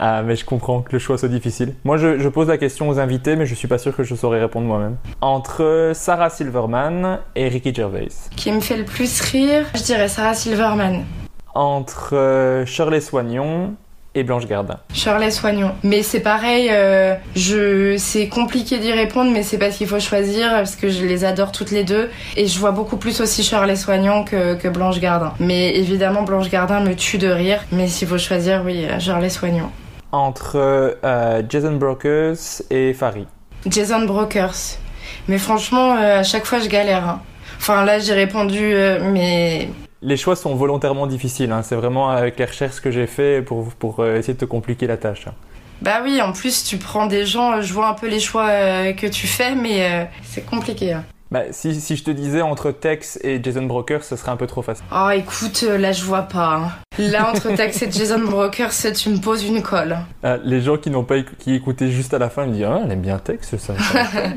[0.00, 1.74] Ah, mais je comprends que le choix soit difficile.
[1.84, 4.14] Moi, je, je, pose la question aux invités, mais je suis pas sûr que je
[4.14, 4.96] saurais répondre moi-même.
[5.20, 8.08] Entre Sarah Silverman et Ricky Gervais.
[8.36, 11.04] Qui me fait le plus rire, je dirais Sarah Silverman.
[11.52, 13.74] Entre euh, Shirley Soignon
[14.14, 14.78] et Blanche Gardin.
[14.94, 15.72] Shirley Soignon.
[15.82, 20.50] Mais c'est pareil, euh, je, c'est compliqué d'y répondre, mais c'est parce qu'il faut choisir,
[20.50, 22.08] parce que je les adore toutes les deux.
[22.36, 25.34] Et je vois beaucoup plus aussi Shirley Soignon que, que Blanche Gardin.
[25.40, 27.64] Mais évidemment, Blanche Gardin me tue de rire.
[27.72, 29.70] Mais s'il faut choisir, oui, Shirley Soignon
[30.12, 30.56] entre
[31.04, 33.26] euh, Jason Brokers et Farid
[33.66, 34.78] Jason Brokers.
[35.26, 37.06] Mais franchement, euh, à chaque fois, je galère.
[37.06, 37.22] Hein.
[37.58, 39.68] Enfin, là, j'ai répondu, euh, mais...
[40.00, 41.50] Les choix sont volontairement difficiles.
[41.50, 41.62] Hein.
[41.62, 44.96] C'est vraiment avec les recherches que j'ai fait pour, pour essayer de te compliquer la
[44.96, 45.26] tâche.
[45.26, 45.34] Hein.
[45.82, 48.48] Bah oui, en plus, tu prends des gens, je vois un peu les choix
[48.92, 50.96] que tu fais, mais c'est compliqué.
[51.30, 54.46] Bah, si, si, je te disais entre Tex et Jason Brokers, ce serait un peu
[54.46, 54.84] trop facile.
[54.90, 56.56] Oh, écoute, euh, là, je vois pas.
[56.56, 56.72] Hein.
[56.98, 59.98] Là, entre Tex et Jason Brokers, tu me poses une colle.
[60.22, 62.66] Ah, les gens qui n'ont pas qui écoutaient juste à la fin, ils me disent
[62.66, 63.74] Ah, elle aime bien Tex, ça.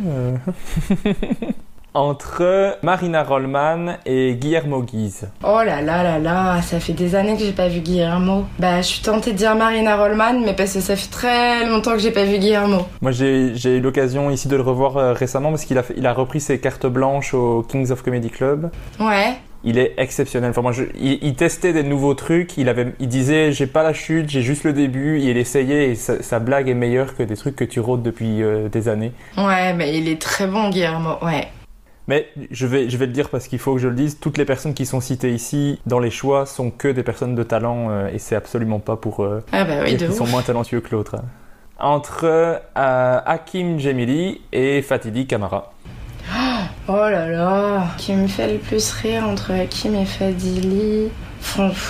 [0.06, 0.36] Euh.
[1.94, 5.30] entre Marina Rollman et Guillermo Guise.
[5.44, 8.46] Oh là là là là, ça fait des années que j'ai pas vu Guillermo.
[8.60, 11.92] Bah, je suis tentée de dire Marina Rollman, mais parce que ça fait très longtemps
[11.92, 12.88] que j'ai pas vu Guillermo.
[13.02, 16.14] Moi, j'ai eu l'occasion ici de le revoir euh, récemment parce qu'il a, il a
[16.14, 18.72] repris ses cartes blanches au Kings of Comedy Club.
[19.00, 19.36] Ouais.
[19.64, 20.50] Il est exceptionnel.
[20.50, 22.58] Enfin, moi, il, testait des nouveaux trucs.
[22.58, 25.20] Il avait, il disait, j'ai pas la chute, j'ai juste le début.
[25.20, 28.70] il essayait et sa, blague est meilleure que des trucs que tu rôdes depuis euh,
[28.70, 29.12] des années.
[29.38, 31.18] Ouais, mais il est très bon, Guillermo.
[31.22, 31.48] Ouais.
[32.12, 34.38] Mais je vais, je vais le dire parce qu'il faut que je le dise, toutes
[34.38, 37.90] les personnes qui sont citées ici dans les choix sont que des personnes de talent
[37.90, 41.16] euh, et c'est absolument pas pour euh, ah bah oui, sont moins talentueux que l'autre.
[41.16, 41.24] Hein.
[41.80, 45.72] Entre euh, Hakim Jemili et Fatidi Kamara.
[46.90, 51.08] Oh là là, qui me fait le plus rire entre Hakim et Fadili.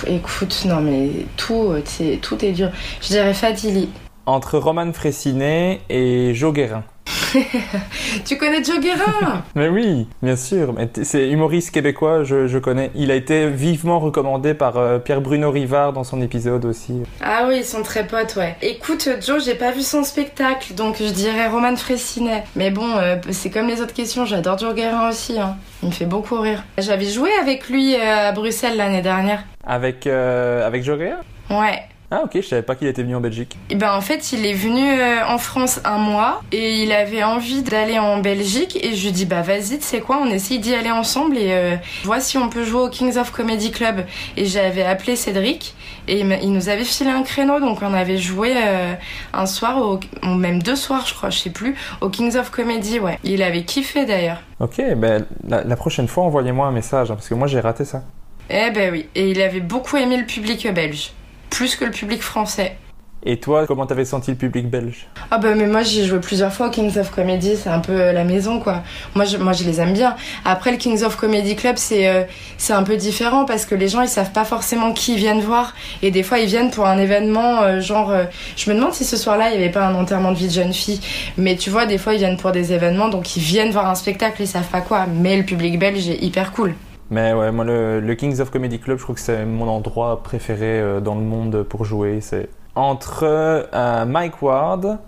[0.06, 1.74] écoute, non mais tout,
[2.22, 2.70] tout est dur.
[3.00, 3.88] Je dirais Fadili.
[4.26, 6.84] Entre Roman Fressinet et Jo Guérin.
[8.24, 10.74] tu connais Joe Guérin Mais oui, bien sûr.
[11.02, 12.90] C'est humoriste québécois, je, connais.
[12.94, 17.02] Il a été vivement recommandé par euh, Pierre-Bruno Rivard dans son épisode aussi.
[17.22, 18.56] Ah oui, ils sont très potes, ouais.
[18.62, 22.44] Écoute, Joe, j'ai pas vu son spectacle, donc je dirais Roman Fressinet.
[22.56, 25.38] Mais bon, euh, c'est comme les autres questions, j'adore Joe Guérin aussi.
[25.38, 25.56] Hein.
[25.82, 26.62] Il me fait beaucoup rire.
[26.78, 29.44] J'avais joué avec lui euh, à Bruxelles l'année dernière.
[29.64, 31.20] Avec, avec Joe Guérin
[31.50, 31.82] Ouais.
[32.14, 33.56] Ah ok, je savais pas qu'il était venu en Belgique.
[33.70, 36.92] Et eh ben en fait, il est venu euh, en France un mois et il
[36.92, 40.26] avait envie d'aller en Belgique et je lui dis bah vas-y, tu sais quoi, on
[40.26, 43.70] essaye d'y aller ensemble et euh, vois si on peut jouer au Kings of Comedy
[43.70, 44.04] Club.
[44.36, 45.74] Et j'avais appelé Cédric
[46.06, 48.92] et il nous avait filé un créneau donc on avait joué euh,
[49.32, 52.98] un soir ou même deux soirs je crois, je sais plus, au Kings of Comedy,
[52.98, 53.18] ouais.
[53.24, 54.42] Il avait kiffé d'ailleurs.
[54.60, 58.02] Ok, ben la, prochaine fois envoyez-moi un message hein, parce que moi j'ai raté ça.
[58.50, 61.12] Eh ben oui, et il avait beaucoup aimé le public belge
[61.52, 62.76] plus que le public français.
[63.24, 65.06] Et toi, comment t'avais senti le public belge?
[65.30, 67.92] Ah bah mais moi j'ai joué plusieurs fois au Kings of Comedy, c'est un peu
[67.92, 68.82] euh, la maison quoi.
[69.14, 70.16] Moi je, moi je les aime bien.
[70.44, 72.24] Après le Kings of Comedy Club c'est euh,
[72.58, 75.40] c'est un peu différent parce que les gens ils savent pas forcément qui ils viennent
[75.40, 78.12] voir et des fois ils viennent pour un événement euh, genre
[78.56, 80.52] je me demande si ce soir-là il y avait pas un enterrement de vie de
[80.52, 81.00] jeune fille
[81.36, 83.94] mais tu vois des fois ils viennent pour des événements donc ils viennent voir un
[83.94, 86.74] spectacle ils savent pas quoi mais le public belge est hyper cool.
[87.12, 90.80] Mais ouais, moi, le, Kings of Comedy Club, je crois que c'est mon endroit préféré
[90.80, 92.22] euh, dans le monde pour jouer.
[92.22, 94.98] C'est entre euh, Mike Ward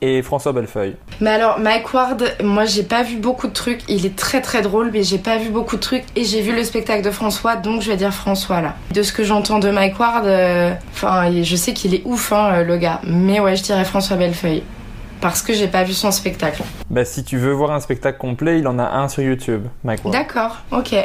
[0.00, 0.96] et François Bellefeuille.
[1.20, 3.82] Mais alors, Mike Ward, moi, j'ai pas vu beaucoup de trucs.
[3.88, 6.04] Il est très très drôle, mais j'ai pas vu beaucoup de trucs.
[6.16, 8.74] Et j'ai vu le spectacle de François, donc je vais dire François là.
[8.94, 12.62] De ce que j'entends de Mike Ward, euh, enfin, je sais qu'il est ouf, hein,
[12.62, 13.02] le gars.
[13.06, 14.62] Mais ouais, je dirais François Bellefeuille
[15.20, 16.62] parce que j'ai pas vu son spectacle.
[16.88, 20.06] Bah si tu veux voir un spectacle complet, il en a un sur YouTube, Mike
[20.06, 20.14] Ward.
[20.14, 20.96] D'accord, ok.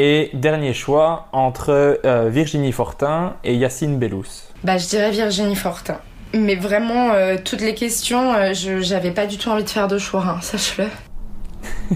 [0.00, 4.44] Et dernier choix entre euh, Virginie Fortin et Yacine Bellous.
[4.62, 5.98] Bah, je dirais Virginie Fortin.
[6.32, 9.88] Mais vraiment, euh, toutes les questions, euh, je j'avais pas du tout envie de faire
[9.88, 10.86] de choix, hein, sache-le.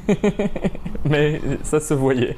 [1.04, 2.36] Mais ça se voyait.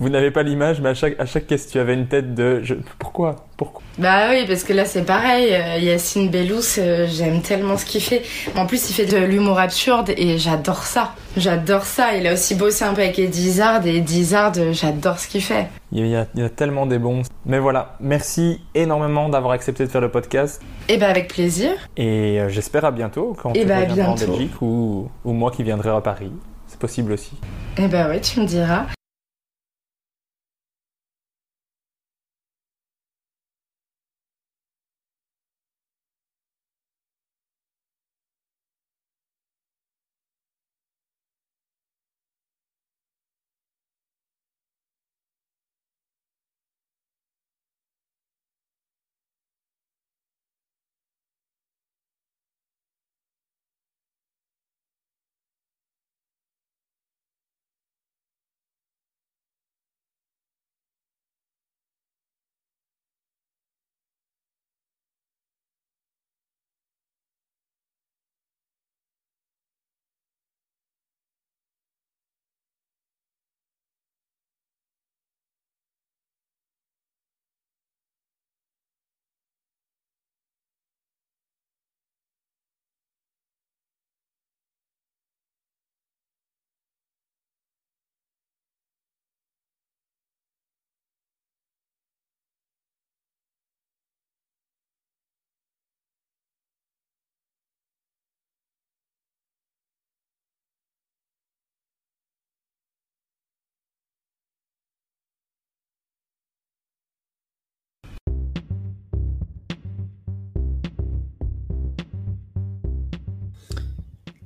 [0.00, 2.60] Vous n'avez pas l'image, mais à chaque, à chaque question, tu avais une tête de
[2.62, 3.36] je, pourquoi?
[3.56, 3.82] Pourquoi?
[3.98, 5.54] Bah oui, parce que là c'est pareil.
[5.54, 8.22] euh, Yacine Bellous, euh, j'aime tellement ce qu'il fait.
[8.56, 11.14] En plus, il fait de l'humour absurde et j'adore ça.
[11.36, 12.16] J'adore ça.
[12.16, 15.28] Il a aussi bossé un peu avec Eddie Izzard et Eddie Izzard, euh, j'adore ce
[15.28, 15.68] qu'il fait.
[15.92, 17.22] il y, a, il y a tellement des bons.
[17.46, 20.60] Mais voilà, merci énormément d'avoir accepté de faire le podcast.
[20.88, 21.70] Et bah avec plaisir.
[21.96, 24.14] Et j'espère à bientôt quand Eh tu ben, à en.
[24.16, 26.32] Belgique ou, ou moi qui viendrai à Paris.
[26.66, 27.32] C'est possible aussi.
[27.78, 28.86] Et bah ouais, tu me diras.